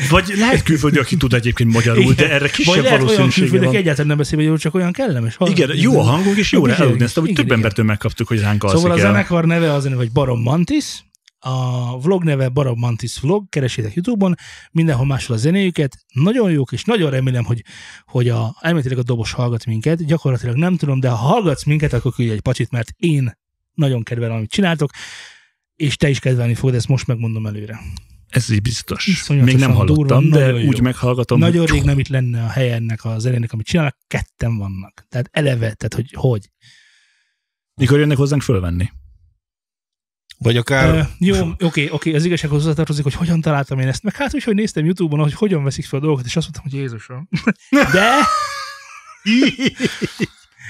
[0.09, 2.15] Vagy lehet külföldi, aki tud egyébként magyarul, Igen.
[2.15, 3.78] de erre Vagy kisebb lehet olyan valószínűsége külföldek van.
[3.78, 5.38] egyáltalán nem beszél, hogy csak olyan kellemes.
[5.39, 8.91] Igen, jó a hangunk, és jó eludni ezt, hogy több embertől megkaptuk, hogy ránk Szóval
[8.91, 11.05] a zenekar neve az hogy Barom Mantis,
[11.39, 14.36] a vlog neve Barom Mantis Vlog, keresétek Youtube-on,
[14.72, 17.63] mindenhol máshol a zenéjüket, nagyon jók, és nagyon remélem, hogy,
[18.05, 22.13] hogy a, elméletileg a dobos hallgat minket, gyakorlatilag nem tudom, de ha hallgatsz minket, akkor
[22.13, 23.38] küldj egy pacsit, mert én
[23.74, 24.91] nagyon kedvelem, amit csináltok,
[25.76, 27.80] és te is kedvelni fogod, ezt most megmondom előre.
[28.30, 29.07] Ez így biztos.
[29.07, 30.67] Iszonyatosan Még nem hallottam, durva, de nagyon jó.
[30.67, 31.39] úgy meghallgatom.
[31.39, 35.05] Nagyon hogy rég nem itt lenne a helye ennek a zenének, amit csinálnak, ketten vannak.
[35.09, 36.49] Tehát eleve, tehát hogy hogy.
[37.73, 38.91] Mikor jönnek hozzánk fölvenni?
[40.38, 44.15] Vagy akár Uh, jó, oké, oké, az igazsághoz hozzátartozik, hogy hogyan találtam én ezt, meg
[44.15, 46.82] hát úgy, hogy néztem YouTube-on, hogy hogyan veszik fel a dolgokat, és azt mondtam, hogy
[46.82, 47.30] Jézusom.
[47.93, 48.11] De...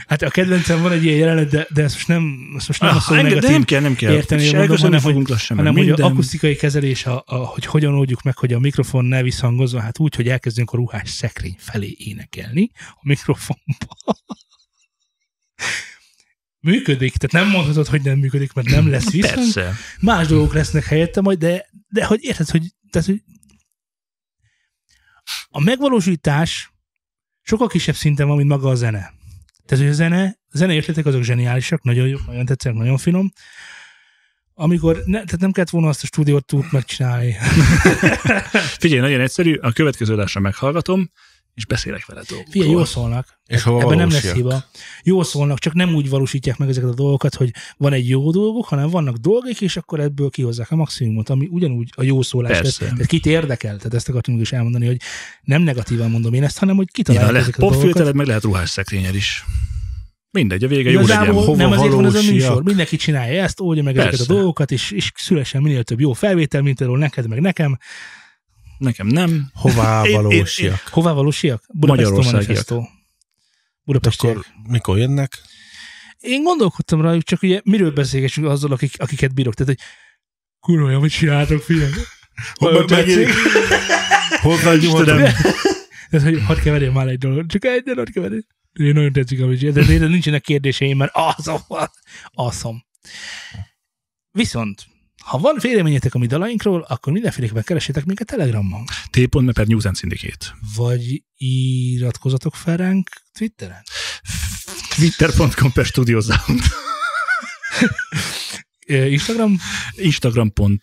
[0.07, 2.89] Hát a kedvencem van egy ilyen jelenet, de, de ezt most nem, ezt most nem
[2.89, 4.13] a Ah, szó enged- de nem kell, nem kell.
[4.13, 6.05] érteni, És mondom, hanem, hogy- lassan, hanem meg hogy minden.
[6.05, 9.99] a akusztikai kezelés, a, a, hogy hogyan oldjuk meg, hogy a mikrofon ne visszhangozzon, hát
[9.99, 13.87] úgy, hogy elkezdünk a ruhás szekrény felé énekelni a mikrofonba.
[16.59, 19.35] Működik, tehát nem mondhatod, hogy nem működik, mert nem lesz visszhang.
[19.53, 19.73] Persze.
[19.99, 23.23] Más dolgok lesznek helyette majd, de, de hogy érted, hogy, tehát, hogy
[25.49, 26.71] a megvalósítás
[27.41, 29.13] sokkal kisebb szinten van, mint maga a zene.
[29.67, 33.31] Tehát, hogy a zene, a zene ötletek azok zseniálisak, nagyon jók, nagyon tetszenek, nagyon finom.
[34.53, 37.35] Amikor, ne, tehát nem kellett volna azt a stúdiót tud megcsinálni.
[38.79, 41.11] Figyelj, nagyon egyszerű, a következő adásra meghallgatom,
[41.57, 42.51] és beszélek vele dolgokról.
[42.51, 43.39] Figyelj, jól szólnak.
[43.47, 44.63] És hova Ebben nem lesz hiba.
[45.03, 48.65] Jól szólnak, csak nem úgy valósítják meg ezeket a dolgokat, hogy van egy jó dolgok,
[48.65, 52.61] hanem vannak dolgok, és akkor ebből kihozzák a maximumot, ami ugyanúgy a jó szólás lesz.
[52.61, 52.93] Persze.
[52.93, 53.77] Tehát kit érdekel?
[53.77, 54.97] Tehát ezt akartam is elmondani, hogy
[55.41, 58.13] nem negatívan mondom én ezt, hanem hogy Ja, kitalálják lehet ezeket a dolgokat.
[58.13, 59.45] meg lehet ruhás szekrényed is.
[60.31, 61.15] Mindegy, a vége jó legyen.
[61.15, 62.63] Igazából Hova nem azért van ez a műsor.
[62.63, 64.33] Mindenki csinálja ezt, oldja meg ezeket Persze.
[64.33, 67.77] a dolgokat, és, és szülessen minél több jó felvétel, mint például neked, meg nekem.
[68.77, 69.49] Nekem nem.
[69.53, 70.87] Hová Én- én- valósiak?
[70.87, 71.63] Hová valósiak?
[71.73, 72.89] Budapest Magyarországiak.
[73.83, 74.37] Budapestiek.
[74.37, 75.41] Akkor mikor jönnek?
[76.19, 79.53] Én gondolkodtam rájuk, csak ugye miről beszélgessünk azzal, akik, akiket bírok.
[79.53, 79.87] Tehát, hogy
[80.59, 81.91] kurva, jó, mit csináltok, figyelj.
[82.53, 83.29] Hol tetszik?
[84.41, 85.17] Hol felgyújtottam?
[86.09, 88.45] Tehát, hogy hadd keverjem már egy dolgot, csak egy dolgot keverjem.
[88.73, 91.91] Én nagyon tetszik, amit csinál, de de nincsenek kérdéseim, mert awesome,
[92.33, 92.85] awesome.
[94.31, 94.85] Viszont,
[95.27, 98.83] ha van véleményetek a mi dalainkról, akkor mindenféleképpen keresétek minket Telegramon.
[99.09, 100.45] T.me per News and Syndicate.
[100.75, 103.83] Vagy iratkozatok fel ránk Twitteren.
[104.95, 106.61] Twitter.com per Studio Sound.
[108.87, 109.57] Ö, Instagram,
[109.95, 110.79] Instagram.com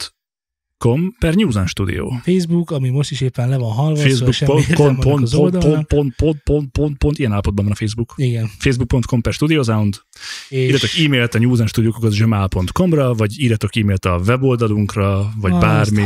[1.19, 2.21] per News and Studio.
[2.23, 5.87] Facebook, ami most is éppen le van halva, szóval Facebook.com pont, pont, oldalnak.
[5.87, 8.15] pont, pont, pont, pont, pont, ilyen állapotban van a Facebook.
[8.17, 8.51] Igen.
[8.59, 10.01] Facebook.com per StudioSound.
[10.49, 16.05] És Írjatok e-mailt a newsandstudio.gmail.com-ra, vagy írjatok e-mailt a weboldalunkra, vagy azt bármit.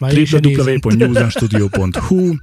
[0.00, 2.34] Www.newsandstudio.hu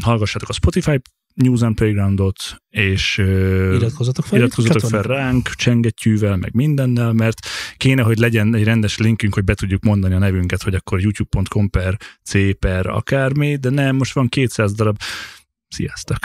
[0.00, 1.00] Hallgassátok a Spotify
[1.34, 2.36] News and Playgroundot,
[2.68, 4.38] és Iratkozzatok fel.
[4.38, 7.38] iratkozzatok fel ránk, csengettyűvel, meg mindennel, mert
[7.76, 11.70] kéne, hogy legyen egy rendes linkünk, hogy be tudjuk mondani a nevünket, hogy akkor youtube.com
[11.70, 14.98] per c per akármi, de nem, most van 200 darab.
[15.68, 16.18] Sziasztok!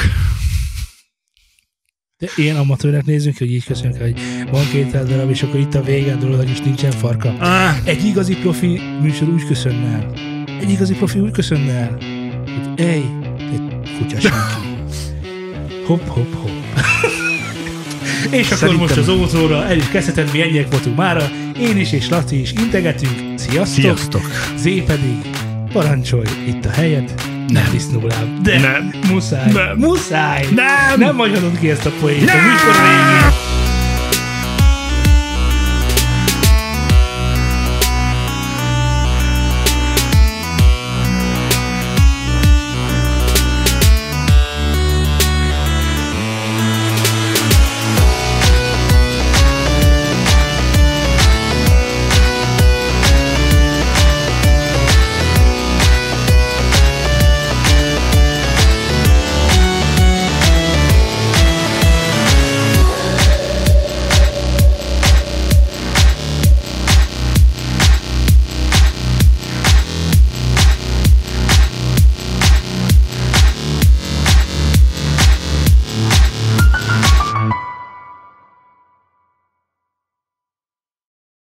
[2.17, 4.19] De ilyen amatőrnek nézzünk, hogy így köszönjük, hogy
[4.51, 7.29] van két darab, és akkor itt a vége a dolog, és nincsen farka.
[7.37, 10.13] Ah, Egy igazi profi műsor úgy köszönne el.
[10.59, 11.91] Egy igazi profi úgy köszönne el,
[12.43, 13.03] hogy ej,
[13.51, 14.78] egy kutya senki.
[15.89, 16.49] Hopp, hopp, hopp.
[18.39, 21.29] és akkor Szerintem- most az ótóra el is kezdheted, mi ennyiek voltunk mára.
[21.59, 23.13] Én is és Laci is integetünk.
[23.35, 23.65] Sziasztok!
[23.81, 24.21] sziasztok!
[24.57, 25.15] Zé pedig
[25.73, 27.13] parancsolj itt a helyed.
[27.47, 28.41] Nem disznóláb.
[28.41, 28.93] De Nem.
[29.11, 29.51] muszáj.
[29.51, 29.77] Nem.
[29.77, 30.45] Muszáj.
[30.55, 30.99] Nem.
[30.99, 32.29] Nem hagyhatod ki ezt a poént.
[32.29, 33.48] A műsor végén.